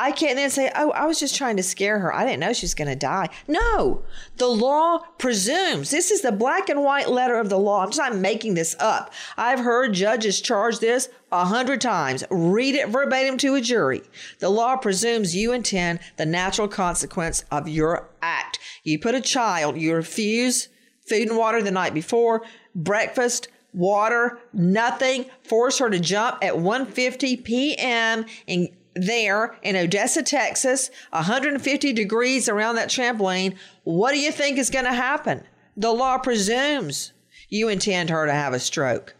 I 0.00 0.12
can't 0.12 0.36
then 0.36 0.50
say, 0.50 0.70
oh, 0.76 0.92
I 0.92 1.06
was 1.06 1.18
just 1.18 1.34
trying 1.34 1.56
to 1.56 1.62
scare 1.62 1.98
her. 1.98 2.14
I 2.14 2.24
didn't 2.24 2.38
know 2.38 2.52
she 2.52 2.64
was 2.64 2.74
going 2.74 2.88
to 2.88 2.94
die. 2.94 3.30
No, 3.48 4.02
the 4.36 4.46
law 4.46 5.00
presumes. 5.18 5.90
This 5.90 6.12
is 6.12 6.20
the 6.20 6.30
black 6.30 6.68
and 6.68 6.84
white 6.84 7.08
letter 7.08 7.36
of 7.36 7.48
the 7.48 7.58
law. 7.58 7.82
I'm 7.82 7.88
just 7.88 7.98
not 7.98 8.14
making 8.14 8.54
this 8.54 8.76
up. 8.78 9.12
I've 9.36 9.58
heard 9.58 9.94
judges 9.94 10.40
charge 10.40 10.78
this 10.78 11.08
a 11.32 11.44
hundred 11.44 11.80
times. 11.80 12.22
Read 12.30 12.76
it 12.76 12.90
verbatim 12.90 13.38
to 13.38 13.56
a 13.56 13.60
jury. 13.60 14.02
The 14.38 14.50
law 14.50 14.76
presumes 14.76 15.34
you 15.34 15.52
intend 15.52 15.98
the 16.16 16.26
natural 16.26 16.68
consequence 16.68 17.44
of 17.50 17.68
your 17.68 18.08
act. 18.22 18.60
You 18.84 19.00
put 19.00 19.16
a 19.16 19.20
child, 19.20 19.76
you 19.76 19.94
refuse 19.94 20.68
food 21.08 21.28
and 21.28 21.36
water 21.36 21.60
the 21.60 21.72
night 21.72 21.92
before, 21.92 22.42
breakfast, 22.72 23.48
water, 23.72 24.38
nothing, 24.52 25.26
force 25.42 25.78
her 25.78 25.90
to 25.90 25.98
jump 25.98 26.38
at 26.42 26.54
1:50 26.54 27.44
p.m. 27.44 28.26
in 28.46 28.68
there 29.00 29.56
in 29.62 29.76
Odessa, 29.76 30.22
Texas, 30.22 30.90
150 31.10 31.92
degrees 31.92 32.48
around 32.48 32.76
that 32.76 32.88
trampoline, 32.88 33.56
what 33.84 34.12
do 34.12 34.18
you 34.18 34.32
think 34.32 34.58
is 34.58 34.70
going 34.70 34.84
to 34.84 34.92
happen? 34.92 35.44
The 35.76 35.92
law 35.92 36.18
presumes 36.18 37.12
you 37.48 37.68
intend 37.68 38.10
her 38.10 38.26
to 38.26 38.32
have 38.32 38.52
a 38.52 38.60
stroke. 38.60 39.14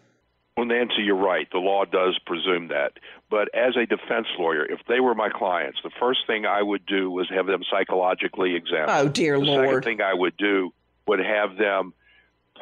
Well, 0.57 0.67
Nancy, 0.67 1.03
you're 1.03 1.15
right. 1.15 1.47
The 1.53 1.59
law 1.59 1.85
does 1.85 2.19
presume 2.27 2.69
that. 2.69 2.95
But 3.31 3.49
as 3.55 3.77
a 3.77 3.87
defense 3.87 4.27
lawyer, 4.39 4.65
if 4.65 4.81
they 4.89 4.99
were 4.99 5.15
my 5.15 5.29
clients, 5.29 5.79
the 5.85 5.91
first 6.01 6.27
thing 6.27 6.47
I 6.47 6.63
would 6.63 6.85
do 6.85 7.11
was 7.11 7.29
have 7.31 7.47
them 7.47 7.63
psychologically 7.71 8.57
examined. 8.57 8.91
Oh, 8.91 9.09
dear 9.09 9.39
Lord. 9.39 9.47
the 9.47 9.53
Lord. 9.53 9.69
second 9.69 9.83
thing 9.85 10.01
I 10.01 10.15
would 10.15 10.37
do 10.37 10.73
would 11.07 11.21
have 11.21 11.57
them 11.57 11.95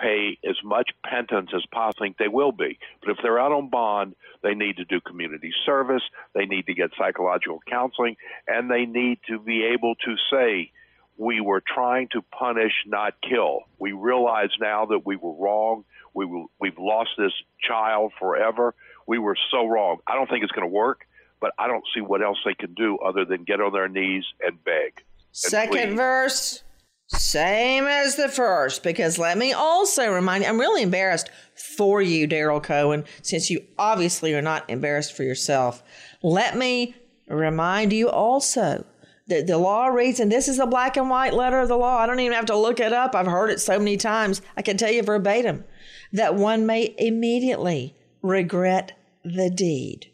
pay 0.00 0.38
as 0.48 0.56
much 0.64 0.90
penance 1.04 1.50
as 1.54 1.64
possible. 1.72 1.87
I 1.87 2.06
think 2.06 2.18
they 2.18 2.28
will 2.28 2.52
be. 2.52 2.78
But 3.00 3.11
if 3.12 3.18
they're 3.22 3.38
out 3.38 3.52
on 3.52 3.70
bond, 3.70 4.14
they 4.42 4.54
need 4.54 4.76
to 4.76 4.85
do 4.85 5.00
community 5.00 5.52
service, 5.64 6.02
they 6.35 6.46
need 6.46 6.66
to 6.66 6.74
get 6.74 6.90
psychological 6.98 7.61
counseling, 7.68 8.16
and 8.46 8.70
they 8.70 8.87
need 8.87 9.20
to 9.28 9.38
be 9.38 9.64
able 9.64 9.94
to 10.04 10.16
say, 10.30 10.72
we 11.16 11.40
were 11.40 11.62
trying 11.66 12.09
to 12.12 12.22
punish, 12.22 12.72
not 12.87 13.14
kill. 13.26 13.61
We 13.78 13.92
realize 13.92 14.50
now 14.61 14.87
that 14.87 15.06
we 15.06 15.16
were 15.16 15.32
wrong. 15.32 15.85
We 16.12 16.26
will, 16.26 16.50
we've 16.61 16.78
lost 16.78 17.11
this 17.18 17.32
child 17.61 18.12
forever. 18.18 18.74
We 19.06 19.18
were 19.18 19.37
so 19.50 19.66
wrong. 19.66 19.98
I 20.06 20.14
don't 20.14 20.28
think 20.28 20.42
it's 20.42 20.52
going 20.52 20.68
to 20.68 20.72
work, 20.74 21.06
but 21.40 21.52
I 21.59 21.68
don't 21.68 21.85
see 21.94 22.00
what 22.00 22.22
else 22.22 22.38
they 22.44 22.54
can 22.54 22.74
do 22.74 22.98
other 22.98 23.24
than 23.24 23.44
get 23.44 23.61
on 23.61 23.72
their 23.72 23.88
knees 23.88 24.24
and 24.40 24.62
beg. 24.64 24.92
and 24.96 25.04
Second 25.32 25.70
plead. 25.72 25.96
verse, 25.96 26.62
same 27.09 27.85
as 27.85 28.16
the 28.16 28.29
first, 28.29 28.83
because 28.83 29.19
let 29.19 29.38
me 29.38 29.53
also 29.53 30.12
remind 30.12 30.42
you, 30.42 30.51
I'm 30.51 30.61
really 30.61 30.83
embarrassed 30.83 31.31
for 31.77 32.03
you, 32.03 32.27
Daryl 32.27 32.62
Cohen, 32.62 33.05
since 33.23 33.49
you 33.49 33.61
obviously 33.79 34.35
are 34.35 34.42
not 34.42 34.69
embarrassed 34.69 35.16
for 35.16 35.23
yourself. 35.23 35.83
Let 36.23 36.57
me 36.57 36.97
remind 37.29 37.92
you 37.92 38.09
also 38.09 38.85
that 39.29 39.47
the 39.47 39.59
law 39.59 39.87
reads, 39.87 40.19
and 40.19 40.33
this 40.33 40.49
is 40.49 40.59
a 40.59 40.66
black 40.66 40.97
and 40.97 41.09
white 41.09 41.35
letter 41.35 41.61
of 41.61 41.69
the 41.69 41.77
law. 41.77 41.99
I 41.99 42.07
don't 42.07 42.21
even 42.21 42.35
have 42.35 42.47
to 42.47 42.57
look 42.57 42.81
it 42.81 42.92
up. 42.92 43.14
I've 43.14 43.27
heard 43.27 43.51
it 43.51 43.61
so 43.61 43.79
many 43.79 43.97
times. 43.97 44.42
I 44.57 44.62
can 44.62 44.77
tell 44.77 44.90
you 44.90 45.03
verbatim 45.03 45.64
that 46.12 46.35
one 46.35 46.66
may 46.66 46.95
immediately 46.99 47.95
regret 48.23 48.99
the 49.25 49.51
deed. 49.51 50.11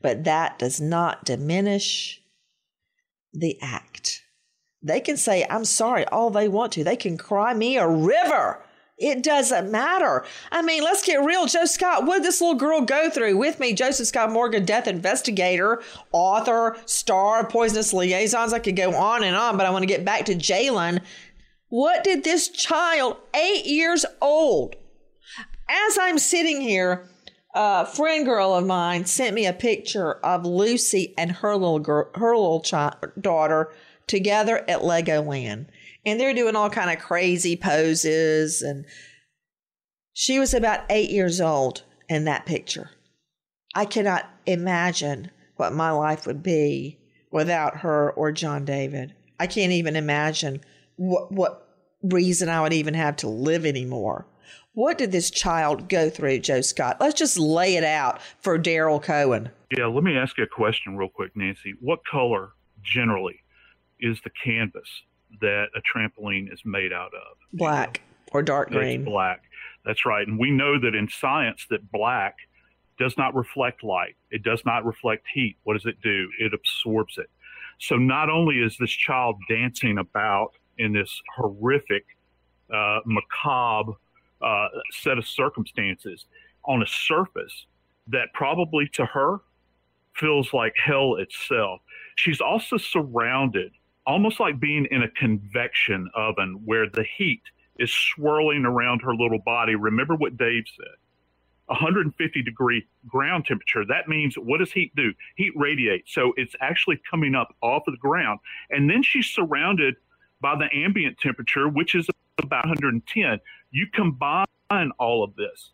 But 0.00 0.24
that 0.24 0.58
does 0.58 0.80
not 0.80 1.24
diminish 1.24 2.22
the 3.34 3.58
act. 3.62 3.91
They 4.82 5.00
can 5.00 5.16
say, 5.16 5.46
I'm 5.48 5.64
sorry, 5.64 6.04
all 6.06 6.30
they 6.30 6.48
want 6.48 6.72
to. 6.72 6.84
They 6.84 6.96
can 6.96 7.16
cry 7.16 7.54
me 7.54 7.76
a 7.76 7.88
river. 7.88 8.64
It 8.98 9.22
doesn't 9.22 9.70
matter. 9.70 10.24
I 10.50 10.62
mean, 10.62 10.84
let's 10.84 11.04
get 11.04 11.24
real. 11.24 11.46
Joe 11.46 11.64
Scott, 11.64 12.06
what 12.06 12.18
did 12.18 12.24
this 12.24 12.40
little 12.40 12.56
girl 12.56 12.82
go 12.82 13.10
through? 13.10 13.36
With 13.36 13.58
me, 13.58 13.72
Joseph 13.72 14.06
Scott 14.06 14.30
Morgan, 14.30 14.64
death 14.64 14.86
investigator, 14.86 15.82
author, 16.12 16.76
star 16.84 17.40
of 17.40 17.48
Poisonous 17.48 17.92
Liaisons. 17.92 18.52
I 18.52 18.58
could 18.58 18.76
go 18.76 18.94
on 18.94 19.24
and 19.24 19.34
on, 19.34 19.56
but 19.56 19.66
I 19.66 19.70
want 19.70 19.82
to 19.82 19.88
get 19.88 20.04
back 20.04 20.26
to 20.26 20.34
Jalen. 20.34 21.00
What 21.68 22.04
did 22.04 22.22
this 22.22 22.48
child, 22.48 23.16
eight 23.34 23.66
years 23.66 24.04
old, 24.20 24.76
as 25.68 25.98
I'm 25.98 26.18
sitting 26.18 26.60
here, 26.60 27.08
a 27.54 27.86
friend 27.86 28.24
girl 28.24 28.54
of 28.54 28.66
mine 28.66 29.06
sent 29.06 29.34
me 29.34 29.46
a 29.46 29.52
picture 29.52 30.12
of 30.12 30.44
Lucy 30.44 31.14
and 31.18 31.32
her 31.32 31.54
little 31.54 31.78
girl, 31.78 32.10
her 32.14 32.36
little 32.36 32.60
child, 32.60 32.96
daughter 33.20 33.72
together 34.06 34.64
at 34.68 34.80
Legoland, 34.80 35.66
and 36.04 36.18
they're 36.18 36.34
doing 36.34 36.56
all 36.56 36.70
kind 36.70 36.90
of 36.90 37.04
crazy 37.04 37.56
poses. 37.56 38.62
And 38.62 38.84
she 40.12 40.38
was 40.38 40.54
about 40.54 40.84
eight 40.90 41.10
years 41.10 41.40
old 41.40 41.82
in 42.08 42.24
that 42.24 42.46
picture. 42.46 42.90
I 43.74 43.84
cannot 43.84 44.28
imagine 44.46 45.30
what 45.56 45.72
my 45.72 45.90
life 45.90 46.26
would 46.26 46.42
be 46.42 46.98
without 47.30 47.78
her 47.78 48.12
or 48.12 48.32
John 48.32 48.64
David. 48.64 49.14
I 49.40 49.46
can't 49.46 49.72
even 49.72 49.96
imagine 49.96 50.60
what 50.96 51.32
what 51.32 51.68
reason 52.02 52.48
I 52.48 52.60
would 52.60 52.72
even 52.72 52.94
have 52.94 53.16
to 53.16 53.28
live 53.28 53.64
anymore. 53.64 54.26
What 54.74 54.98
did 54.98 55.12
this 55.12 55.30
child 55.30 55.88
go 55.88 56.08
through, 56.08 56.38
Joe 56.40 56.62
Scott? 56.62 56.96
Let's 56.98 57.18
just 57.18 57.38
lay 57.38 57.76
it 57.76 57.84
out 57.84 58.20
for 58.40 58.58
Daryl 58.58 59.02
Cohen. 59.02 59.50
Yeah, 59.76 59.86
let 59.86 60.02
me 60.02 60.16
ask 60.16 60.38
you 60.38 60.44
a 60.44 60.46
question 60.46 60.96
real 60.96 61.10
quick, 61.10 61.32
Nancy. 61.36 61.74
What 61.80 62.00
color 62.10 62.52
generally 62.82 63.41
is 64.02 64.20
the 64.22 64.30
canvas 64.44 64.88
that 65.40 65.68
a 65.74 65.80
trampoline 65.80 66.52
is 66.52 66.60
made 66.66 66.92
out 66.92 67.12
of? 67.14 67.38
Black 67.54 68.02
or 68.32 68.42
dark 68.42 68.68
It's 68.68 68.76
green. 68.76 69.04
black. 69.04 69.44
That's 69.86 70.04
right. 70.04 70.26
And 70.26 70.38
we 70.38 70.50
know 70.50 70.78
that 70.78 70.94
in 70.94 71.08
science 71.08 71.66
that 71.70 71.90
black 71.90 72.36
does 72.98 73.16
not 73.16 73.34
reflect 73.34 73.82
light. 73.82 74.16
It 74.30 74.42
does 74.42 74.62
not 74.66 74.84
reflect 74.84 75.24
heat. 75.32 75.56
What 75.64 75.74
does 75.74 75.86
it 75.86 75.96
do? 76.02 76.28
It 76.38 76.52
absorbs 76.52 77.16
it. 77.16 77.30
So 77.78 77.96
not 77.96 78.28
only 78.28 78.56
is 78.58 78.76
this 78.78 78.90
child 78.92 79.36
dancing 79.48 79.98
about 79.98 80.52
in 80.78 80.92
this 80.92 81.20
horrific, 81.36 82.04
uh, 82.72 83.00
macabre 83.04 83.92
uh, 84.40 84.68
set 84.92 85.18
of 85.18 85.26
circumstances 85.26 86.26
on 86.64 86.82
a 86.82 86.86
surface 86.86 87.66
that 88.08 88.28
probably 88.34 88.88
to 88.94 89.04
her 89.06 89.40
feels 90.14 90.52
like 90.52 90.74
hell 90.82 91.16
itself. 91.16 91.80
She's 92.16 92.40
also 92.40 92.76
surrounded, 92.76 93.72
almost 94.06 94.40
like 94.40 94.60
being 94.60 94.86
in 94.90 95.02
a 95.02 95.10
convection 95.10 96.10
oven 96.14 96.60
where 96.64 96.88
the 96.88 97.04
heat 97.16 97.42
is 97.78 97.92
swirling 97.92 98.64
around 98.64 99.00
her 99.00 99.14
little 99.14 99.38
body. 99.38 99.74
Remember 99.74 100.14
what 100.14 100.36
Dave 100.36 100.64
said 100.76 100.96
150 101.66 102.42
degree 102.42 102.86
ground 103.08 103.46
temperature. 103.46 103.84
That 103.86 104.08
means 104.08 104.34
what 104.34 104.58
does 104.58 104.72
heat 104.72 104.94
do? 104.94 105.12
Heat 105.36 105.52
radiates. 105.56 106.12
So 106.12 106.32
it's 106.36 106.54
actually 106.60 107.00
coming 107.10 107.34
up 107.34 107.54
off 107.62 107.84
of 107.86 107.94
the 107.94 107.98
ground. 107.98 108.40
And 108.70 108.90
then 108.90 109.02
she's 109.02 109.26
surrounded 109.26 109.96
by 110.40 110.56
the 110.56 110.68
ambient 110.76 111.18
temperature, 111.18 111.68
which 111.68 111.94
is 111.94 112.08
about 112.38 112.66
110. 112.66 113.40
You 113.70 113.86
combine 113.92 114.46
all 114.98 115.24
of 115.24 115.34
this. 115.36 115.70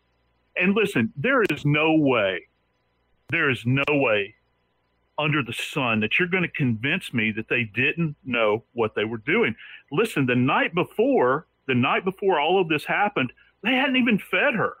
And 0.55 0.75
listen, 0.75 1.11
there 1.15 1.43
is 1.43 1.65
no 1.65 1.95
way, 1.95 2.47
there 3.29 3.49
is 3.49 3.63
no 3.65 3.83
way 3.89 4.35
under 5.19 5.43
the 5.43 5.53
sun 5.53 5.99
that 5.99 6.17
you're 6.17 6.27
going 6.27 6.43
to 6.43 6.49
convince 6.49 7.13
me 7.13 7.31
that 7.33 7.49
they 7.49 7.63
didn't 7.65 8.15
know 8.23 8.63
what 8.73 8.95
they 8.95 9.03
were 9.03 9.17
doing. 9.17 9.53
Listen, 9.91 10.25
the 10.25 10.35
night 10.35 10.73
before, 10.73 11.45
the 11.67 11.75
night 11.75 12.05
before 12.05 12.39
all 12.39 12.59
of 12.61 12.69
this 12.69 12.85
happened, 12.85 13.31
they 13.63 13.73
hadn't 13.75 13.97
even 13.97 14.17
fed 14.17 14.55
her. 14.55 14.77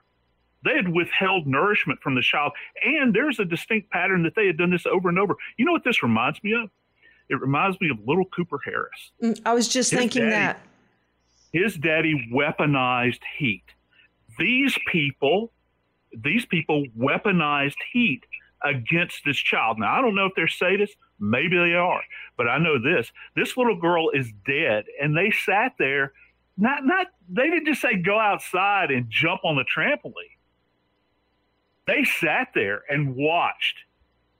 They 0.63 0.75
had 0.75 0.89
withheld 0.89 1.45
nourishment 1.45 1.99
from 2.01 2.15
the 2.15 2.21
child. 2.21 2.53
And 2.83 3.13
there's 3.13 3.39
a 3.39 3.45
distinct 3.45 3.89
pattern 3.91 4.23
that 4.23 4.35
they 4.35 4.47
had 4.47 4.57
done 4.57 4.71
this 4.71 4.85
over 4.85 5.09
and 5.09 5.19
over. 5.19 5.35
You 5.57 5.65
know 5.65 5.71
what 5.73 5.83
this 5.83 6.01
reminds 6.01 6.41
me 6.43 6.53
of? 6.53 6.69
It 7.29 7.39
reminds 7.39 7.79
me 7.79 7.89
of 7.89 7.97
little 8.07 8.25
Cooper 8.25 8.59
Harris. 8.65 9.11
Mm, 9.21 9.41
I 9.45 9.53
was 9.53 9.67
just 9.67 9.91
His 9.91 9.99
thinking 9.99 10.23
daddy- 10.23 10.31
that. 10.31 10.61
His 11.51 11.75
daddy 11.75 12.29
weaponized 12.33 13.21
heat. 13.37 13.63
These 14.37 14.77
people, 14.87 15.51
these 16.15 16.45
people 16.45 16.85
weaponized 16.97 17.75
heat 17.91 18.23
against 18.63 19.21
this 19.25 19.37
child. 19.37 19.79
Now, 19.79 19.97
I 19.97 20.01
don't 20.01 20.15
know 20.15 20.25
if 20.25 20.33
they're 20.35 20.47
sadists. 20.47 20.95
Maybe 21.19 21.57
they 21.57 21.73
are. 21.73 22.01
But 22.37 22.47
I 22.47 22.57
know 22.57 22.81
this. 22.81 23.11
This 23.35 23.57
little 23.57 23.79
girl 23.79 24.09
is 24.09 24.31
dead. 24.45 24.85
And 25.01 25.17
they 25.17 25.31
sat 25.31 25.73
there. 25.77 26.13
Not, 26.57 26.85
not, 26.85 27.07
they 27.29 27.49
didn't 27.49 27.65
just 27.65 27.81
say 27.81 27.95
go 27.97 28.19
outside 28.19 28.91
and 28.91 29.09
jump 29.09 29.41
on 29.43 29.55
the 29.55 29.65
trampoline. 29.65 30.35
They 31.87 32.03
sat 32.03 32.49
there 32.53 32.83
and 32.89 33.15
watched 33.15 33.79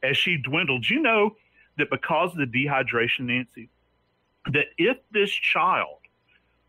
as 0.04 0.18
she 0.18 0.38
dwindled. 0.38 0.88
You 0.88 1.02
know 1.02 1.36
that 1.78 1.90
because 1.90 2.32
of 2.32 2.38
the 2.38 2.46
dehydration, 2.46 3.22
Nancy, 3.22 3.70
that 4.52 4.68
if 4.78 4.98
this 5.12 5.32
child 5.32 5.98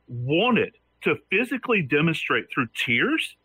wanted 0.09 0.75
to 1.03 1.17
physically 1.31 1.83
demonstrate 1.83 2.47
through 2.53 2.69
tears 2.75 3.37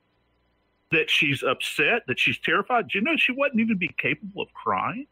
that 0.91 1.09
she's 1.09 1.43
upset, 1.43 2.03
that 2.07 2.19
she's 2.19 2.39
terrified, 2.39 2.87
do 2.87 2.97
you 2.97 3.03
know 3.03 3.15
she 3.17 3.31
wouldn't 3.31 3.59
even 3.59 3.77
be 3.77 3.89
capable 3.97 4.41
of 4.41 4.47
crying? 4.53 5.07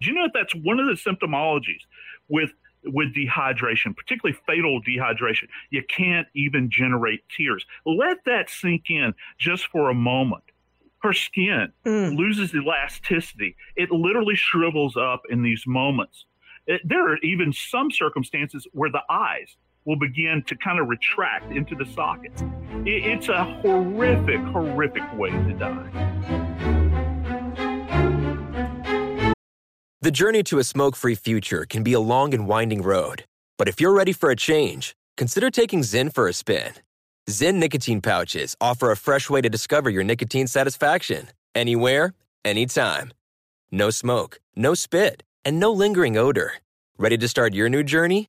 Do 0.00 0.08
you 0.08 0.14
know 0.14 0.24
that 0.24 0.32
that's 0.34 0.54
one 0.54 0.78
of 0.78 0.86
the 0.86 0.92
symptomologies 0.92 1.82
with 2.28 2.50
with 2.84 3.14
dehydration, 3.14 3.96
particularly 3.96 4.38
fatal 4.46 4.80
dehydration? 4.82 5.48
You 5.70 5.82
can't 5.88 6.28
even 6.34 6.70
generate 6.70 7.24
tears. 7.28 7.66
Let 7.84 8.24
that 8.24 8.48
sink 8.48 8.84
in 8.88 9.14
just 9.38 9.66
for 9.66 9.90
a 9.90 9.94
moment. 9.94 10.44
Her 11.00 11.12
skin 11.12 11.72
mm. 11.84 12.16
loses 12.16 12.54
elasticity. 12.54 13.56
It 13.76 13.90
literally 13.90 14.34
shrivels 14.34 14.96
up 14.96 15.22
in 15.28 15.42
these 15.42 15.64
moments. 15.66 16.26
It- 16.66 16.82
there 16.84 17.08
are 17.12 17.18
even 17.18 17.52
some 17.52 17.90
circumstances 17.90 18.66
where 18.72 18.90
the 18.90 19.02
eyes 19.08 19.56
will 19.84 19.96
begin 19.96 20.42
to 20.46 20.56
kind 20.56 20.78
of 20.78 20.88
retract 20.88 21.52
into 21.52 21.74
the 21.74 21.86
sockets. 21.86 22.42
It, 22.84 23.04
it's 23.04 23.28
a 23.28 23.44
horrific, 23.44 24.40
horrific 24.40 25.02
way 25.16 25.30
to 25.30 25.52
die. 25.54 25.90
The 30.00 30.10
journey 30.10 30.42
to 30.44 30.58
a 30.58 30.64
smoke 30.64 30.94
free 30.94 31.14
future 31.14 31.66
can 31.68 31.82
be 31.82 31.92
a 31.92 32.00
long 32.00 32.32
and 32.32 32.46
winding 32.46 32.82
road. 32.82 33.24
But 33.58 33.68
if 33.68 33.80
you're 33.80 33.92
ready 33.92 34.12
for 34.12 34.30
a 34.30 34.36
change, 34.36 34.94
consider 35.16 35.50
taking 35.50 35.80
Zyn 35.80 36.14
for 36.14 36.28
a 36.28 36.32
spin. 36.32 36.72
Zyn 37.28 37.56
nicotine 37.56 38.00
pouches 38.00 38.56
offer 38.60 38.90
a 38.90 38.96
fresh 38.96 39.28
way 39.28 39.40
to 39.40 39.50
discover 39.50 39.90
your 39.90 40.04
nicotine 40.04 40.46
satisfaction 40.46 41.28
anywhere, 41.54 42.14
anytime. 42.44 43.12
No 43.70 43.90
smoke, 43.90 44.40
no 44.56 44.74
spit, 44.74 45.24
and 45.44 45.58
no 45.58 45.72
lingering 45.72 46.16
odor. 46.16 46.52
Ready 46.96 47.18
to 47.18 47.28
start 47.28 47.52
your 47.52 47.68
new 47.68 47.82
journey? 47.82 48.28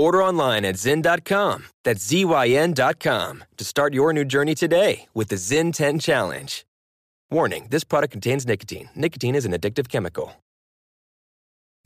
Order 0.00 0.22
online 0.22 0.64
at 0.64 0.76
Zyn.com. 0.76 1.66
That's 1.84 2.02
Z-Y-N.com 2.06 3.44
to 3.58 3.64
start 3.64 3.92
your 3.92 4.14
new 4.14 4.24
journey 4.24 4.54
today 4.54 5.06
with 5.12 5.28
the 5.28 5.36
Zyn 5.36 5.74
10 5.74 5.98
Challenge. 5.98 6.64
Warning 7.30 7.68
this 7.70 7.84
product 7.84 8.12
contains 8.12 8.46
nicotine. 8.46 8.88
Nicotine 8.94 9.34
is 9.34 9.44
an 9.44 9.52
addictive 9.52 9.90
chemical. 9.90 10.32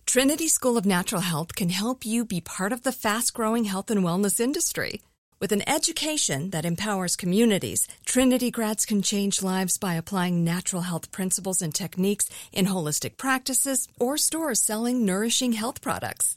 Trinity 0.07 0.47
School 0.47 0.77
of 0.77 0.87
Natural 0.87 1.23
Health 1.23 1.57
can 1.57 1.71
help 1.71 2.07
you 2.07 2.25
be 2.25 2.41
part 2.41 2.71
of 2.71 2.85
the 2.85 2.93
fast 2.93 3.35
growing 3.35 3.65
health 3.65 3.91
and 3.91 4.05
wellness 4.05 4.39
industry. 4.39 5.03
With 5.41 5.51
an 5.51 5.69
education 5.69 6.51
that 6.51 6.65
empowers 6.65 7.17
communities, 7.17 7.89
Trinity 8.07 8.53
grads 8.53 8.87
can 8.87 9.03
change 9.03 9.43
lives 9.43 9.77
by 9.77 9.95
applying 9.95 10.45
natural 10.45 10.83
health 10.83 11.11
principles 11.11 11.61
and 11.61 11.75
techniques 11.75 12.31
in 12.53 12.67
holistic 12.67 13.17
practices 13.17 13.89
or 13.99 14.17
stores 14.17 14.61
selling 14.63 15.05
nourishing 15.05 15.55
health 15.55 15.81
products. 15.81 16.37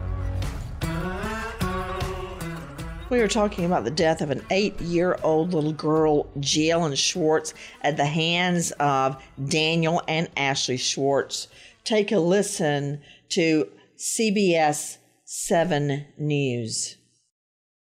We 3.11 3.19
are 3.19 3.27
talking 3.27 3.65
about 3.65 3.83
the 3.83 3.91
death 3.91 4.21
of 4.21 4.31
an 4.31 4.41
eight 4.51 4.79
year 4.79 5.19
old 5.21 5.53
little 5.53 5.73
girl, 5.73 6.27
Jalen 6.39 6.95
Schwartz, 6.95 7.53
at 7.81 7.97
the 7.97 8.05
hands 8.05 8.71
of 8.79 9.21
Daniel 9.49 10.01
and 10.07 10.29
Ashley 10.37 10.77
Schwartz. 10.77 11.49
Take 11.83 12.13
a 12.13 12.19
listen 12.19 13.01
to 13.31 13.67
CBS 13.97 14.95
7 15.25 16.05
News. 16.19 16.95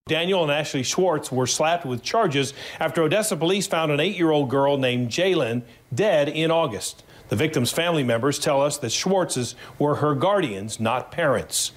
Daniel 0.09 0.43
and 0.43 0.51
Ashley 0.51 0.83
Schwartz 0.83 1.31
were 1.31 1.47
slapped 1.47 1.85
with 1.85 2.03
charges 2.03 2.55
after 2.81 3.03
Odessa 3.03 3.37
police 3.37 3.67
found 3.67 3.93
an 3.93 4.01
eight 4.01 4.17
year 4.17 4.31
old 4.31 4.49
girl 4.49 4.79
named 4.79 5.11
Jalen 5.11 5.65
dead 5.95 6.31
in 6.31 6.51
August. 6.51 7.05
The 7.29 7.37
victim's 7.37 7.71
family 7.71 8.03
members 8.05 8.39
tell 8.39 8.63
us 8.63 8.79
that 8.79 8.91
Schwartzes 8.91 9.55
were 9.79 9.97
her 9.97 10.15
guardians, 10.15 10.81
not 10.81 11.13
parents. 11.13 11.73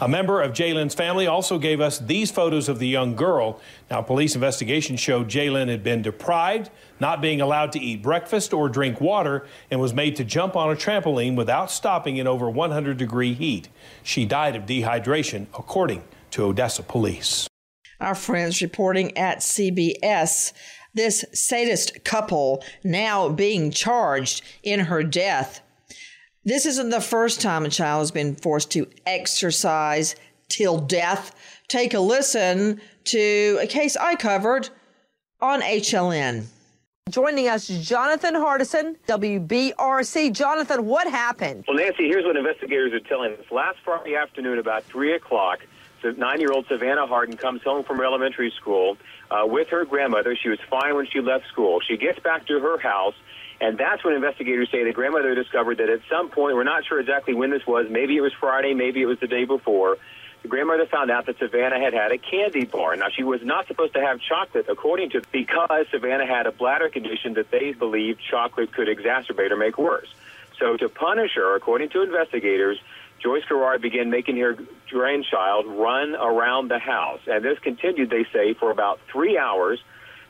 A 0.00 0.08
member 0.08 0.42
of 0.42 0.52
Jalen's 0.52 0.94
family 0.94 1.28
also 1.28 1.56
gave 1.56 1.80
us 1.80 1.98
these 1.98 2.30
photos 2.30 2.68
of 2.68 2.80
the 2.80 2.88
young 2.88 3.14
girl. 3.14 3.60
Now, 3.90 4.02
police 4.02 4.34
investigation 4.34 4.96
showed 4.96 5.28
Jalen 5.28 5.68
had 5.68 5.84
been 5.84 6.02
deprived, 6.02 6.70
not 6.98 7.22
being 7.22 7.40
allowed 7.40 7.70
to 7.72 7.80
eat 7.80 8.02
breakfast 8.02 8.52
or 8.52 8.68
drink 8.68 9.00
water, 9.00 9.46
and 9.70 9.80
was 9.80 9.94
made 9.94 10.16
to 10.16 10.24
jump 10.24 10.56
on 10.56 10.70
a 10.70 10.74
trampoline 10.74 11.36
without 11.36 11.70
stopping 11.70 12.16
in 12.16 12.26
over 12.26 12.50
100 12.50 12.96
degree 12.96 13.34
heat. 13.34 13.68
She 14.02 14.24
died 14.24 14.56
of 14.56 14.66
dehydration, 14.66 15.46
according 15.56 16.02
to 16.32 16.44
Odessa 16.44 16.82
police. 16.82 17.46
Our 18.00 18.16
friends 18.16 18.60
reporting 18.60 19.16
at 19.16 19.38
CBS 19.38 20.52
this 20.94 21.24
sadist 21.32 22.04
couple 22.04 22.64
now 22.82 23.28
being 23.28 23.70
charged 23.70 24.42
in 24.62 24.80
her 24.80 25.02
death. 25.02 25.60
This 26.46 26.66
isn't 26.66 26.90
the 26.90 27.00
first 27.00 27.40
time 27.40 27.64
a 27.64 27.70
child 27.70 28.02
has 28.02 28.10
been 28.10 28.34
forced 28.34 28.70
to 28.72 28.86
exercise 29.06 30.14
till 30.48 30.78
death. 30.78 31.34
Take 31.68 31.94
a 31.94 32.00
listen 32.00 32.82
to 33.04 33.58
a 33.62 33.66
case 33.66 33.96
I 33.96 34.14
covered 34.16 34.68
on 35.40 35.62
HLN. 35.62 36.44
Joining 37.08 37.48
us, 37.48 37.68
Jonathan 37.68 38.34
Hardison, 38.34 38.96
WBRC. 39.08 40.32
Jonathan, 40.32 40.84
what 40.84 41.08
happened? 41.08 41.64
Well, 41.66 41.78
Nancy, 41.78 42.08
here's 42.08 42.26
what 42.26 42.36
investigators 42.36 42.92
are 42.92 43.00
telling 43.00 43.32
us. 43.32 43.50
Last 43.50 43.78
Friday 43.82 44.14
afternoon, 44.14 44.58
about 44.58 44.84
3 44.84 45.14
o'clock, 45.14 45.60
the 46.02 46.12
nine 46.12 46.40
year 46.40 46.52
old 46.52 46.66
Savannah 46.66 47.06
Hardin 47.06 47.38
comes 47.38 47.62
home 47.62 47.84
from 47.84 48.02
elementary 48.02 48.50
school 48.50 48.98
uh, 49.30 49.46
with 49.46 49.68
her 49.68 49.86
grandmother. 49.86 50.36
She 50.36 50.50
was 50.50 50.58
fine 50.68 50.94
when 50.94 51.06
she 51.06 51.20
left 51.20 51.46
school. 51.48 51.80
She 51.80 51.96
gets 51.96 52.18
back 52.18 52.46
to 52.48 52.60
her 52.60 52.78
house. 52.78 53.14
And 53.64 53.78
that's 53.78 54.04
when 54.04 54.12
investigators 54.12 54.68
say 54.70 54.84
the 54.84 54.92
grandmother 54.92 55.34
discovered 55.34 55.78
that 55.78 55.88
at 55.88 56.00
some 56.10 56.28
point, 56.28 56.54
we're 56.54 56.64
not 56.64 56.84
sure 56.84 57.00
exactly 57.00 57.32
when 57.32 57.48
this 57.48 57.66
was, 57.66 57.86
maybe 57.88 58.14
it 58.14 58.20
was 58.20 58.34
Friday, 58.34 58.74
maybe 58.74 59.00
it 59.00 59.06
was 59.06 59.18
the 59.20 59.26
day 59.26 59.46
before, 59.46 59.96
the 60.42 60.48
grandmother 60.48 60.84
found 60.84 61.10
out 61.10 61.24
that 61.24 61.38
Savannah 61.38 61.80
had 61.80 61.94
had 61.94 62.12
a 62.12 62.18
candy 62.18 62.66
bar. 62.66 62.94
Now, 62.94 63.06
she 63.08 63.22
was 63.22 63.40
not 63.42 63.66
supposed 63.66 63.94
to 63.94 64.02
have 64.02 64.20
chocolate, 64.20 64.66
according 64.68 65.10
to, 65.10 65.22
because 65.32 65.86
Savannah 65.90 66.26
had 66.26 66.46
a 66.46 66.52
bladder 66.52 66.90
condition 66.90 67.32
that 67.34 67.50
they 67.50 67.72
believed 67.72 68.20
chocolate 68.30 68.70
could 68.74 68.86
exacerbate 68.86 69.50
or 69.50 69.56
make 69.56 69.78
worse. 69.78 70.12
So, 70.58 70.76
to 70.76 70.90
punish 70.90 71.30
her, 71.36 71.56
according 71.56 71.88
to 71.90 72.02
investigators, 72.02 72.78
Joyce 73.20 73.44
Garrard 73.48 73.80
began 73.80 74.10
making 74.10 74.36
her 74.40 74.58
grandchild 74.90 75.64
run 75.66 76.14
around 76.14 76.68
the 76.68 76.78
house. 76.78 77.20
And 77.26 77.42
this 77.42 77.58
continued, 77.60 78.10
they 78.10 78.26
say, 78.30 78.52
for 78.52 78.70
about 78.70 79.00
three 79.10 79.38
hours 79.38 79.80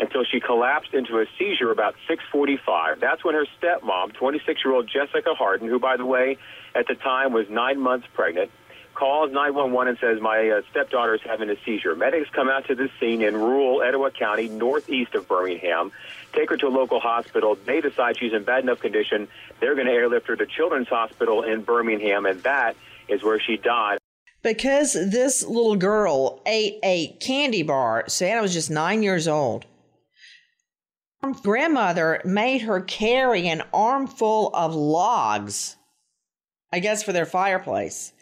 until 0.01 0.25
she 0.25 0.41
collapsed 0.41 0.95
into 0.95 1.19
a 1.19 1.27
seizure 1.39 1.71
about 1.71 1.95
6:45. 2.09 3.01
That's 3.01 3.25
when 3.25 3.35
her 3.35 3.47
stepmom, 3.61 4.13
26-year-old 4.13 4.89
Jessica 4.89 5.35
Hardin, 5.35 5.69
who 5.69 5.79
by 5.79 5.97
the 5.97 6.07
way 6.07 6.37
at 6.75 6.87
the 6.87 6.95
time 6.95 7.33
was 7.33 7.49
9 7.49 7.81
months 7.81 8.07
pregnant, 8.13 8.51
calls 8.95 9.33
911 9.33 9.89
and 9.89 9.99
says 9.99 10.21
my 10.21 10.49
uh, 10.49 10.63
stepdaughter 10.71 11.15
is 11.15 11.21
having 11.23 11.51
a 11.51 11.57
seizure. 11.65 11.95
Medics 11.95 12.31
come 12.31 12.49
out 12.49 12.67
to 12.67 12.75
the 12.75 12.89
scene 12.99 13.23
in 13.23 13.37
rural 13.37 13.83
Etowah 13.83 14.11
County, 14.11 14.49
northeast 14.49 15.15
of 15.15 15.29
Birmingham, 15.29 15.93
take 16.33 16.51
her 16.51 16.57
to 16.57 16.67
a 16.67 16.69
local 16.69 17.01
hospital. 17.01 17.57
They 17.67 17.81
decide 17.81 18.19
she's 18.19 18.33
in 18.33 18.45
bad 18.45 18.63
enough 18.63 18.81
condition. 18.81 19.29
They're 19.61 19.75
going 19.75 19.87
to 19.87 19.93
airlift 19.93 20.27
her 20.29 20.37
to 20.37 20.47
Children's 20.47 20.89
Hospital 20.89 21.43
in 21.43 21.63
Birmingham, 21.63 22.27
and 22.27 22.43
that 22.43 22.77
is 23.09 23.23
where 23.23 23.41
she 23.41 23.57
died. 23.57 23.99
Because 24.43 24.93
this 24.93 25.43
little 25.43 25.77
girl 25.77 26.43
ate 26.45 26.79
a 26.83 27.17
candy 27.21 27.63
bar, 27.63 28.05
Savannah 28.09 28.43
was 28.43 28.53
just 28.53 28.71
nine 28.71 29.03
years 29.03 29.27
old. 29.27 29.65
Grandmother 31.33 32.21
made 32.25 32.63
her 32.63 32.81
carry 32.81 33.49
an 33.49 33.63
armful 33.73 34.51
of 34.55 34.75
logs, 34.75 35.77
I 36.73 36.81
guess 36.81 37.03
for 37.03 37.13
their 37.13 37.27
fireplace, 37.27 38.13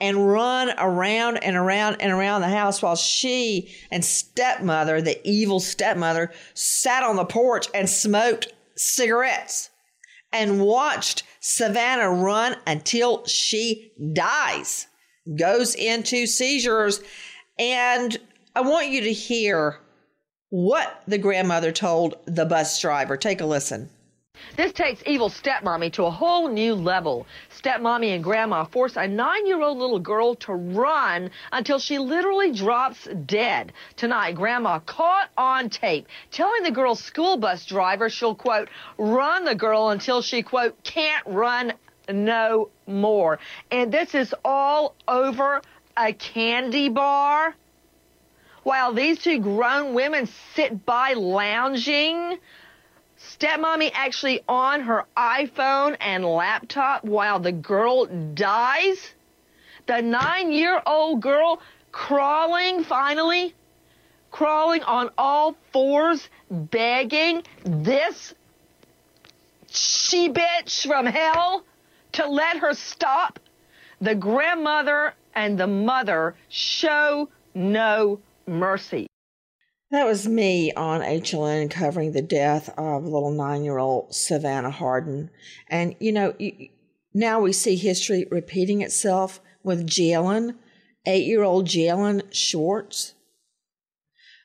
and 0.00 0.30
run 0.30 0.72
around 0.78 1.38
and 1.38 1.56
around 1.56 1.96
and 2.00 2.12
around 2.12 2.40
the 2.40 2.48
house 2.48 2.80
while 2.80 2.96
she 2.96 3.74
and 3.90 4.04
stepmother, 4.04 5.02
the 5.02 5.20
evil 5.28 5.60
stepmother, 5.60 6.32
sat 6.54 7.02
on 7.02 7.16
the 7.16 7.24
porch 7.24 7.66
and 7.74 7.88
smoked 7.88 8.52
cigarettes 8.76 9.70
and 10.32 10.60
watched 10.60 11.24
Savannah 11.40 12.10
run 12.10 12.56
until 12.66 13.26
she 13.26 13.92
dies, 14.12 14.86
goes 15.36 15.74
into 15.74 16.26
seizures. 16.26 17.00
And 17.58 18.16
I 18.54 18.60
want 18.60 18.88
you 18.88 19.00
to 19.02 19.12
hear 19.12 19.80
what 20.50 21.02
the 21.06 21.18
grandmother 21.18 21.72
told 21.72 22.16
the 22.24 22.44
bus 22.44 22.80
driver. 22.80 23.16
Take 23.16 23.40
a 23.40 23.46
listen. 23.46 23.90
This 24.56 24.72
takes 24.72 25.02
evil 25.04 25.30
stepmommy 25.30 25.92
to 25.94 26.04
a 26.04 26.10
whole 26.10 26.48
new 26.48 26.74
level. 26.74 27.26
Stepmommy 27.50 28.14
and 28.14 28.22
grandma 28.22 28.64
force 28.64 28.96
a 28.96 29.06
nine 29.06 29.46
year 29.46 29.60
old 29.60 29.78
little 29.78 29.98
girl 29.98 30.36
to 30.36 30.52
run 30.52 31.30
until 31.52 31.78
she 31.80 31.98
literally 31.98 32.52
drops 32.52 33.08
dead. 33.26 33.72
Tonight, 33.96 34.36
grandma 34.36 34.78
caught 34.78 35.30
on 35.36 35.70
tape 35.70 36.06
telling 36.30 36.62
the 36.62 36.70
girl's 36.70 37.02
school 37.02 37.36
bus 37.36 37.66
driver 37.66 38.08
she'll, 38.08 38.34
quote, 38.34 38.68
run 38.96 39.44
the 39.44 39.56
girl 39.56 39.90
until 39.90 40.22
she, 40.22 40.42
quote, 40.42 40.82
can't 40.84 41.26
run 41.26 41.72
no 42.08 42.70
more. 42.86 43.40
And 43.72 43.92
this 43.92 44.14
is 44.14 44.34
all 44.44 44.94
over 45.08 45.62
a 45.96 46.12
candy 46.12 46.88
bar 46.88 47.54
while 48.68 48.92
these 48.92 49.18
two 49.18 49.38
grown 49.38 49.94
women 49.94 50.28
sit 50.54 50.84
by 50.84 51.14
lounging. 51.14 52.38
Stepmommy 53.18 53.90
actually 53.94 54.42
on 54.46 54.82
her 54.82 55.06
iPhone 55.16 55.96
and 56.00 56.22
laptop 56.22 57.02
while 57.02 57.40
the 57.40 57.50
girl 57.50 58.04
dies. 58.34 59.14
The 59.86 60.02
nine 60.02 60.52
year 60.52 60.82
old 60.84 61.22
girl 61.22 61.62
crawling 61.92 62.84
finally, 62.84 63.54
crawling 64.30 64.82
on 64.82 65.08
all 65.16 65.56
fours, 65.72 66.28
begging 66.50 67.44
this 67.64 68.34
she 69.70 70.28
bitch 70.28 70.86
from 70.86 71.06
hell 71.06 71.64
to 72.12 72.28
let 72.28 72.58
her 72.58 72.74
stop. 72.74 73.40
The 74.02 74.14
grandmother 74.14 75.14
and 75.34 75.58
the 75.58 75.66
mother 75.66 76.36
show 76.50 77.30
no 77.54 78.20
mercy. 78.48 79.06
That 79.90 80.04
was 80.04 80.28
me 80.28 80.72
on 80.72 81.00
HLN 81.00 81.70
covering 81.70 82.12
the 82.12 82.22
death 82.22 82.68
of 82.76 83.04
little 83.04 83.30
nine 83.30 83.64
year 83.64 83.78
old 83.78 84.14
Savannah 84.14 84.70
Hardin. 84.70 85.30
And, 85.68 85.94
you 85.98 86.12
know, 86.12 86.34
now 87.14 87.40
we 87.40 87.52
see 87.52 87.76
history 87.76 88.26
repeating 88.30 88.82
itself 88.82 89.40
with 89.62 89.86
Jalen, 89.86 90.56
eight 91.06 91.26
year 91.26 91.42
old 91.42 91.66
Jalen 91.66 92.22
Schwartz. 92.30 93.14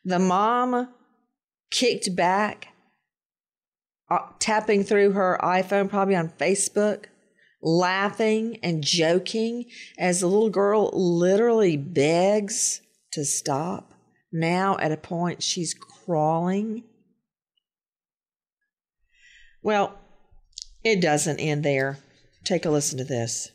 The 0.06 0.20
mom 0.20 0.89
kicked 1.72 2.16
back, 2.16 2.70
uh, 4.10 4.20
tapping 4.39 4.84
through 4.84 5.12
her 5.12 5.38
iPhone, 5.43 5.89
probably 5.89 6.16
on 6.16 6.30
Facebook, 6.30 7.06
laughing 7.62 8.60
and 8.64 8.84
joking 8.84 9.66
as 9.97 10.20
the 10.20 10.28
little 10.28 10.49
girl 10.49 10.89
literally 10.93 11.78
begs 11.78 12.82
to 13.12 13.26
stop. 13.26 13.93
Now, 14.34 14.78
at 14.80 14.92
a 14.92 14.98
point, 14.98 15.44
she's 15.44 15.76
crawling. 15.76 16.84
Well, 19.62 19.94
it 20.84 21.00
doesn't 21.00 21.40
end 21.40 21.64
there. 21.64 22.00
Take 22.44 22.66
a 22.66 22.72
listen 22.72 22.98
to 22.98 23.04
this. 23.04 23.52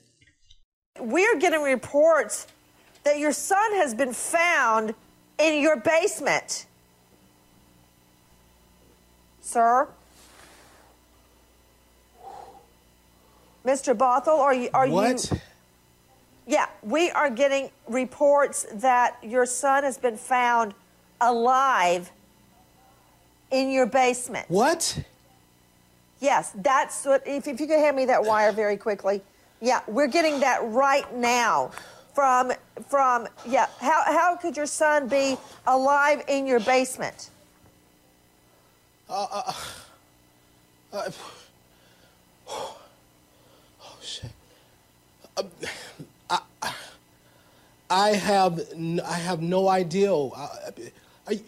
We're 1.01 1.37
getting 1.39 1.63
reports 1.63 2.47
that 3.03 3.19
your 3.19 3.33
son 3.33 3.75
has 3.75 3.93
been 3.93 4.13
found 4.13 4.95
in 5.39 5.61
your 5.61 5.77
basement. 5.77 6.67
Sir? 9.41 9.89
Mr. 13.65 13.97
Bothell, 13.97 14.39
are 14.39 14.55
you 14.55 14.71
are 14.73 14.89
What? 14.89 15.31
you 15.31 15.39
Yeah, 16.49 16.67
we 16.83 17.11
are 17.11 17.29
getting 17.29 17.71
reports 17.87 18.67
that 18.73 19.19
your 19.23 19.45
son 19.45 19.85
has 19.85 19.99
been 19.99 20.17
found 20.17 20.73
alive 21.21 22.11
in 23.51 23.71
your 23.71 23.85
basement. 23.85 24.49
What? 24.49 25.05
Yes, 26.21 26.53
that's 26.55 27.05
what. 27.05 27.23
If, 27.27 27.47
if 27.47 27.61
you 27.61 27.67
could 27.67 27.79
hand 27.79 27.97
me 27.97 28.07
that 28.07 28.25
wire 28.25 28.53
very 28.53 28.79
quickly. 28.79 29.21
Yeah, 29.61 29.81
we're 29.87 30.09
getting 30.09 30.41
that 30.41 30.61
right 30.65 31.15
now 31.15 31.71
from 32.15 32.53
from. 32.89 33.29
Yeah, 33.47 33.67
how 33.79 34.03
how 34.07 34.37
could 34.37 34.57
your 34.57 34.67
son 34.67 35.07
be 35.07 35.37
alive 35.67 36.25
in 36.29 36.47
your 36.47 36.61
basement? 36.61 37.29
Uh, 39.11 39.27
uh, 39.31 39.53
uh, 40.95 41.11
oh 42.49 42.77
shit. 44.01 44.31
Um, 45.37 45.51
I, 47.91 48.11
have 48.11 48.61
n- 48.75 49.01
I 49.05 49.15
have 49.15 49.41
no 49.41 49.69
idea. 49.69 50.13
I, 50.15 50.49
I, 51.27 51.41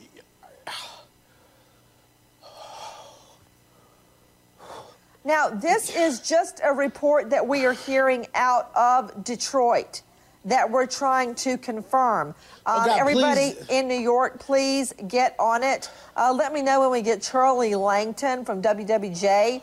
Now, 5.25 5.49
this 5.51 5.95
is 5.95 6.21
just 6.21 6.61
a 6.65 6.73
report 6.73 7.31
that 7.31 7.47
we 7.47 7.67
are 7.67 7.75
hearing 7.75 8.27
out 8.35 8.71
of 8.75 9.23
Detroit 9.23 10.03
that 10.47 10.71
we're 10.71 10.87
trying 10.87 11.35
to 11.35 11.59
confirm. 11.59 12.29
Um, 12.29 12.35
Oh, 12.67 12.87
God, 12.87 12.99
everybody 12.99 13.53
please. 13.53 13.67
in 13.69 13.89
New 13.89 13.99
York, 14.01 14.39
please 14.39 14.95
get 15.09 15.37
on 15.39 15.63
it. 15.63 15.91
Uh, 16.17 16.33
let 16.35 16.53
me 16.55 16.63
know 16.63 16.81
when 16.81 16.91
we 16.91 17.03
get 17.03 17.21
Charlie 17.21 17.75
Langton 17.75 18.45
from 18.47 18.63
WWJ. 18.63 19.61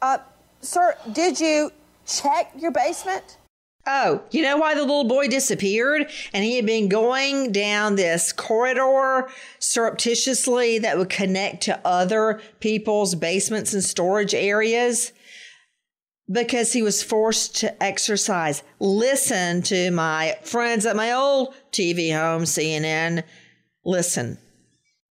Uh, 0.00 0.18
sir, 0.60 0.94
did 1.12 1.40
you 1.40 1.72
check 2.06 2.52
your 2.56 2.70
basement? 2.70 3.38
Oh, 3.86 4.22
you 4.30 4.42
know 4.42 4.56
why 4.56 4.74
the 4.74 4.80
little 4.80 5.04
boy 5.04 5.28
disappeared? 5.28 6.10
And 6.32 6.42
he 6.42 6.56
had 6.56 6.64
been 6.64 6.88
going 6.88 7.52
down 7.52 7.96
this 7.96 8.32
corridor 8.32 9.28
surreptitiously 9.58 10.78
that 10.78 10.96
would 10.96 11.10
connect 11.10 11.64
to 11.64 11.80
other 11.86 12.40
people's 12.60 13.14
basements 13.14 13.74
and 13.74 13.84
storage 13.84 14.34
areas 14.34 15.12
because 16.30 16.72
he 16.72 16.80
was 16.80 17.02
forced 17.02 17.56
to 17.56 17.82
exercise. 17.82 18.62
Listen 18.78 19.60
to 19.62 19.90
my 19.90 20.38
friends 20.42 20.86
at 20.86 20.96
my 20.96 21.12
old 21.12 21.54
TV 21.70 22.18
home, 22.18 22.44
CNN. 22.44 23.22
Listen. 23.84 24.38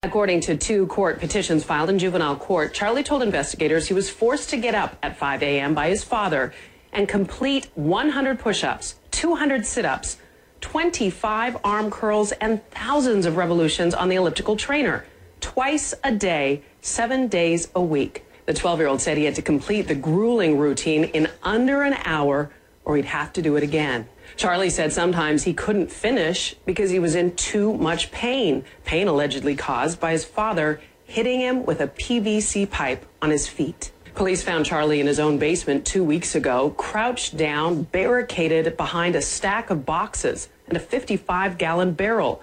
According 0.03 0.41
to 0.43 0.57
two 0.57 0.87
court 0.89 1.21
petitions 1.21 1.65
filed 1.65 1.91
in 1.91 1.99
juvenile 1.99 2.37
court, 2.37 2.75
Charlie 2.75 3.05
told 3.05 3.23
investigators 3.23 3.87
he 3.87 3.95
was 3.95 4.11
forced 4.11 4.51
to 4.51 4.57
get 4.57 4.75
up 4.75 4.97
at 5.03 5.17
5 5.17 5.43
a.m. 5.43 5.75
by 5.75 5.89
his 5.89 6.03
father 6.03 6.53
and 6.97 7.07
complete 7.07 7.71
100 7.75 8.39
push 8.41 8.65
ups, 8.65 8.97
200 9.13 9.65
sit 9.65 9.85
ups, 9.85 10.17
25 10.63 11.59
arm 11.63 11.91
curls, 11.91 12.33
and 12.33 12.69
thousands 12.71 13.27
of 13.27 13.37
revolutions 13.37 13.95
on 13.95 14.09
the 14.09 14.17
elliptical 14.17 14.57
trainer 14.57 15.05
twice 15.41 15.95
a 16.03 16.11
day, 16.11 16.63
seven 16.81 17.29
days 17.29 17.69
a 17.75 17.83
week. 17.83 18.25
The 18.47 18.55
12 18.55 18.79
year 18.81 18.89
old 18.89 19.01
said 19.01 19.19
he 19.19 19.25
had 19.25 19.35
to 19.35 19.43
complete 19.43 19.83
the 19.83 19.95
grueling 19.95 20.59
routine 20.59 21.05
in 21.05 21.29
under 21.43 21.83
an 21.83 21.95
hour 22.05 22.51
or 22.85 22.97
he'd 22.97 23.05
have 23.05 23.33
to 23.35 23.43
do 23.43 23.57
it 23.57 23.63
again. 23.63 24.09
Charlie 24.37 24.71
said 24.71 24.93
sometimes 24.93 25.43
he 25.43 25.53
couldn't 25.53 25.91
finish 25.91 26.55
because 26.65 26.91
he 26.91 26.99
was 26.99 27.15
in 27.15 27.35
too 27.37 27.75
much 27.75 28.11
pain, 28.11 28.65
pain 28.85 29.09
allegedly 29.09 29.57
caused 29.57 30.01
by 30.01 30.13
his 30.13 30.25
father 30.25 30.81
hitting 31.05 31.41
him 31.41 31.67
with 31.67 31.81
a 31.81 31.89
PVC 31.89 32.71
pipe 32.71 33.05
on 33.21 33.31
his 33.31 33.47
feet. 33.47 33.93
Police 34.17 34.43
found 34.43 34.65
Charlie 34.65 35.01
in 35.01 35.07
his 35.07 35.21
own 35.21 35.37
basement 35.37 35.85
two 35.85 36.03
weeks 36.03 36.35
ago, 36.35 36.71
crouched 36.71 37.37
down, 37.37 37.83
barricaded 37.83 38.75
behind 38.75 39.15
a 39.15 39.21
stack 39.21 39.69
of 39.69 39.85
boxes 39.85 40.49
and 40.69 40.75
a 40.75 40.81
55 40.81 41.59
gallon 41.59 41.93
barrel. 41.93 42.43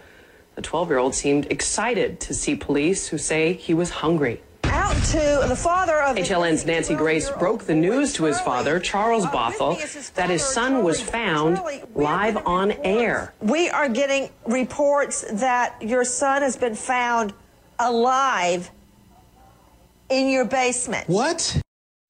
The 0.54 0.62
12 0.62 0.90
year 0.90 1.00
old 1.00 1.16
seemed 1.16 1.52
excited 1.52 2.20
to 2.20 2.36
see 2.36 2.56
police 2.56 3.08
who 3.08 3.18
say 3.18 3.54
he 3.54 3.74
was 3.74 3.90
hungry. 3.90 4.44
Out 4.66 4.96
to 5.06 5.46
the 5.48 5.56
father 5.56 6.00
of 6.04 6.16
HLN's 6.16 6.64
Nancy 6.64 6.94
Grace 6.94 7.32
broke 7.32 7.64
the 7.64 7.74
news 7.74 8.14
to 8.14 8.26
his 8.26 8.40
father, 8.40 8.80
Charles 8.80 9.26
Bothell, 9.26 10.14
that 10.14 10.30
his 10.30 10.44
son 10.44 10.84
was 10.84 11.02
found 11.02 11.60
live 11.96 12.38
on 12.46 12.74
air. 12.84 13.34
We 13.40 13.72
are 13.72 13.90
getting 13.90 14.30
reports 14.46 15.26
that 15.32 15.82
your 15.82 16.06
son 16.06 16.44
has 16.44 16.56
been 16.56 16.76
found 16.76 17.34
alive 17.80 18.70
in 20.10 20.30
your 20.30 20.46
basement. 20.46 21.08
What? 21.08 21.62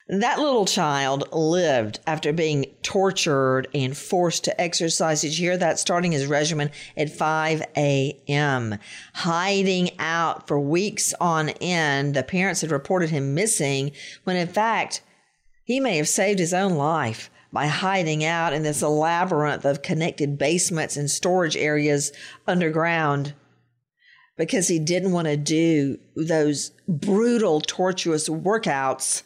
That 0.10 0.38
little 0.38 0.66
child 0.66 1.30
lived 1.32 2.02
after 2.06 2.34
being 2.34 2.66
tortured 2.82 3.68
and 3.74 3.96
forced 3.96 4.44
to 4.44 4.62
exercise. 4.62 5.24
You 5.24 5.32
hear 5.32 5.58
that? 5.58 5.80
Starting 5.80 6.12
his 6.12 6.26
regimen 6.26 6.72
at 6.98 7.10
5 7.10 7.64
a.m., 7.78 8.78
hiding 9.14 9.98
out 10.00 10.48
for 10.48 10.60
weeks 10.60 11.14
on 11.22 11.50
end. 11.50 12.16
The 12.16 12.24
parents 12.24 12.62
had 12.62 12.72
reported 12.72 13.12
him 13.12 13.34
missing 13.34 13.92
when, 14.26 14.36
in 14.36 14.48
fact, 14.48 15.02
he 15.64 15.80
may 15.80 15.96
have 15.96 16.10
saved 16.10 16.40
his 16.40 16.54
own 16.54 16.74
life 16.74 17.30
by 17.54 17.68
hiding 17.68 18.26
out 18.26 18.52
in 18.52 18.64
this 18.64 18.82
labyrinth 18.82 19.64
of 19.64 19.84
connected 19.84 20.38
basements 20.38 20.98
and 20.98 21.10
storage 21.10 21.56
areas 21.56 22.12
underground 22.46 23.34
because 24.38 24.68
he 24.68 24.80
didn't 24.80 25.12
want 25.12 25.28
to 25.28 25.38
do 25.38 25.98
those 26.16 26.72
brutal, 26.88 27.62
tortuous 27.62 28.30
workouts. 28.30 29.24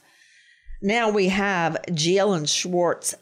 Now 0.82 1.10
we 1.10 1.30
have 1.30 1.78
Jalen 1.90 2.48
Schwartz 2.48 3.16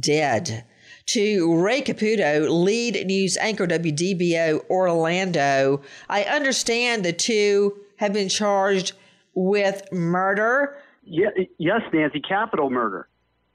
dead. 0.00 0.64
To 1.10 1.62
Ray 1.62 1.82
Caputo, 1.82 2.48
lead 2.50 3.06
news 3.06 3.36
anchor 3.36 3.66
WDBO 3.66 4.68
Orlando, 4.68 5.82
I 6.08 6.24
understand 6.24 7.04
the 7.04 7.12
two 7.12 7.78
have 7.98 8.12
been 8.12 8.28
charged 8.28 8.92
with 9.32 9.86
murder. 9.92 10.76
Yeah, 11.04 11.28
yes, 11.58 11.82
Nancy, 11.92 12.20
capital 12.20 12.70
murder. 12.70 13.08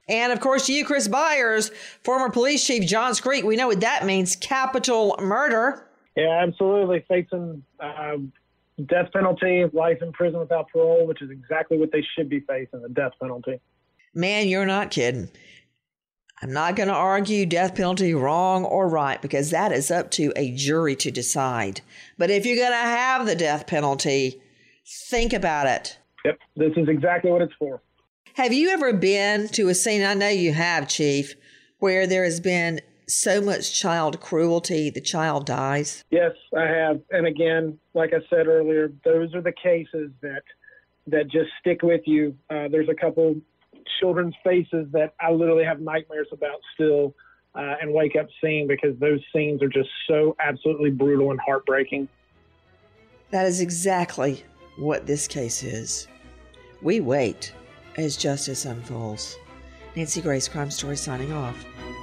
And 0.07 0.31
of 0.31 0.39
course, 0.39 0.69
you, 0.69 0.85
Chris 0.85 1.09
Byers, 1.09 1.71
former 2.03 2.29
police 2.29 2.65
chief 2.65 2.87
Johns 2.87 3.19
Creek, 3.19 3.43
we 3.43 3.57
know 3.57 3.67
what 3.67 3.81
that 3.81 4.05
means 4.05 4.35
capital 4.35 5.15
murder. 5.19 5.87
Yeah, 6.15 6.43
absolutely. 6.43 7.05
Facing 7.07 7.63
uh, 7.79 8.17
death 8.85 9.11
penalty, 9.13 9.65
life 9.73 9.97
in 10.01 10.11
prison 10.11 10.39
without 10.39 10.69
parole, 10.69 11.07
which 11.07 11.21
is 11.21 11.29
exactly 11.29 11.77
what 11.77 11.91
they 11.91 12.03
should 12.15 12.29
be 12.29 12.41
facing 12.41 12.81
the 12.81 12.89
death 12.89 13.13
penalty. 13.21 13.59
Man, 14.13 14.47
you're 14.47 14.65
not 14.65 14.91
kidding. 14.91 15.29
I'm 16.41 16.51
not 16.51 16.75
going 16.75 16.89
to 16.89 16.95
argue 16.95 17.45
death 17.45 17.75
penalty 17.75 18.13
wrong 18.13 18.65
or 18.65 18.89
right 18.89 19.21
because 19.21 19.51
that 19.51 19.71
is 19.71 19.91
up 19.91 20.09
to 20.11 20.33
a 20.35 20.51
jury 20.55 20.95
to 20.97 21.11
decide. 21.11 21.81
But 22.17 22.31
if 22.31 22.45
you're 22.45 22.57
going 22.57 22.71
to 22.71 22.77
have 22.77 23.27
the 23.27 23.35
death 23.35 23.67
penalty, 23.67 24.41
think 25.09 25.33
about 25.33 25.67
it. 25.67 25.99
Yep, 26.25 26.39
this 26.55 26.71
is 26.77 26.89
exactly 26.89 27.31
what 27.31 27.43
it's 27.43 27.53
for. 27.59 27.81
Have 28.35 28.53
you 28.53 28.69
ever 28.69 28.91
been 28.91 29.49
to 29.49 29.69
a 29.69 29.75
scene? 29.75 30.03
I 30.03 30.13
know 30.15 30.29
you 30.29 30.53
have, 30.53 30.87
Chief, 30.87 31.35
where 31.79 32.07
there 32.07 32.23
has 32.23 32.39
been 32.39 32.81
so 33.11 33.41
much 33.41 33.79
child 33.79 34.19
cruelty, 34.19 34.89
the 34.89 35.01
child 35.01 35.45
dies. 35.45 36.03
Yes, 36.09 36.31
I 36.57 36.65
have. 36.65 37.01
And 37.11 37.27
again, 37.27 37.77
like 37.93 38.13
I 38.13 38.19
said 38.29 38.47
earlier, 38.47 38.91
those 39.03 39.33
are 39.35 39.41
the 39.41 39.51
cases 39.51 40.11
that 40.21 40.43
that 41.07 41.23
just 41.29 41.49
stick 41.59 41.81
with 41.81 42.01
you. 42.05 42.35
Uh, 42.49 42.67
there's 42.69 42.89
a 42.89 42.93
couple 42.93 43.35
children's 43.99 44.35
faces 44.43 44.87
that 44.91 45.13
I 45.19 45.31
literally 45.31 45.63
have 45.63 45.81
nightmares 45.81 46.27
about 46.31 46.59
still, 46.75 47.15
uh, 47.55 47.75
and 47.81 47.93
wake 47.93 48.15
up 48.15 48.27
seeing 48.39 48.67
because 48.67 48.97
those 48.99 49.19
scenes 49.33 49.61
are 49.61 49.69
just 49.69 49.89
so 50.07 50.35
absolutely 50.39 50.91
brutal 50.91 51.31
and 51.31 51.39
heartbreaking. 51.39 52.07
That 53.31 53.45
is 53.45 53.61
exactly 53.61 54.43
what 54.77 55.05
this 55.05 55.27
case 55.27 55.63
is. 55.63 56.07
We 56.81 56.99
wait 56.99 57.53
as 57.97 58.17
justice 58.17 58.65
unfolds. 58.65 59.37
Nancy 59.95 60.21
Grace, 60.21 60.47
Crime 60.47 60.71
Story, 60.71 60.95
signing 60.95 61.33
off. 61.33 61.65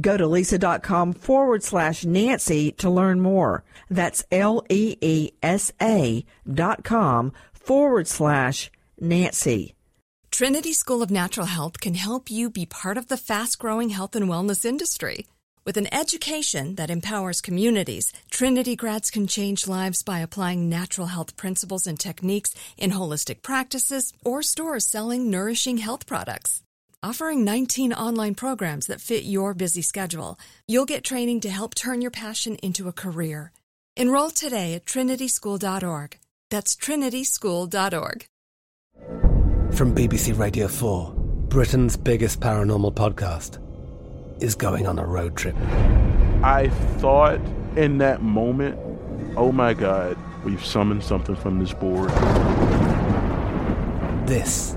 Go 0.00 0.16
to 0.16 0.24
leesa.com 0.24 1.14
forward 1.14 1.62
slash 1.62 2.04
Nancy 2.04 2.72
to 2.72 2.90
learn 2.90 3.20
more. 3.20 3.64
That's 3.88 4.24
L 4.30 4.62
E 4.68 4.96
E 5.00 5.32
S 5.42 5.72
A 5.80 6.24
dot 6.52 6.84
com 6.84 7.32
forward 7.52 8.06
slash 8.06 8.70
Nancy. 9.00 9.74
Trinity 10.30 10.74
School 10.74 11.02
of 11.02 11.10
Natural 11.10 11.46
Health 11.46 11.80
can 11.80 11.94
help 11.94 12.30
you 12.30 12.50
be 12.50 12.66
part 12.66 12.98
of 12.98 13.08
the 13.08 13.16
fast 13.16 13.58
growing 13.58 13.88
health 13.88 14.14
and 14.14 14.28
wellness 14.28 14.66
industry. 14.66 15.26
With 15.64 15.78
an 15.78 15.92
education 15.92 16.74
that 16.74 16.90
empowers 16.90 17.40
communities, 17.40 18.12
Trinity 18.30 18.76
grads 18.76 19.10
can 19.10 19.26
change 19.26 19.66
lives 19.66 20.02
by 20.02 20.18
applying 20.20 20.68
natural 20.68 21.08
health 21.08 21.36
principles 21.36 21.86
and 21.86 21.98
techniques 21.98 22.54
in 22.76 22.92
holistic 22.92 23.40
practices 23.40 24.12
or 24.24 24.42
stores 24.42 24.86
selling 24.86 25.30
nourishing 25.30 25.78
health 25.78 26.06
products. 26.06 26.62
Offering 27.02 27.44
19 27.44 27.92
online 27.92 28.34
programs 28.34 28.86
that 28.86 29.00
fit 29.00 29.24
your 29.24 29.54
busy 29.54 29.82
schedule, 29.82 30.38
you'll 30.66 30.86
get 30.86 31.04
training 31.04 31.40
to 31.40 31.50
help 31.50 31.74
turn 31.74 32.00
your 32.00 32.10
passion 32.10 32.56
into 32.56 32.88
a 32.88 32.92
career. 32.92 33.52
Enroll 33.96 34.30
today 34.30 34.74
at 34.74 34.86
trinityschool.org. 34.86 36.18
That's 36.50 36.74
trinityschool.org. 36.74 38.26
From 39.72 39.94
BBC 39.94 40.38
Radio 40.38 40.68
4, 40.68 41.12
Britain's 41.48 41.96
biggest 41.96 42.40
paranormal 42.40 42.94
podcast 42.94 43.60
is 44.42 44.54
going 44.54 44.86
on 44.86 44.98
a 44.98 45.04
road 45.04 45.36
trip. 45.36 45.56
I 46.42 46.70
thought 46.98 47.40
in 47.76 47.98
that 47.98 48.22
moment, 48.22 48.78
oh 49.36 49.52
my 49.52 49.74
God, 49.74 50.16
we've 50.44 50.64
summoned 50.64 51.04
something 51.04 51.36
from 51.36 51.58
this 51.58 51.72
board. 51.74 52.10
This 54.26 54.76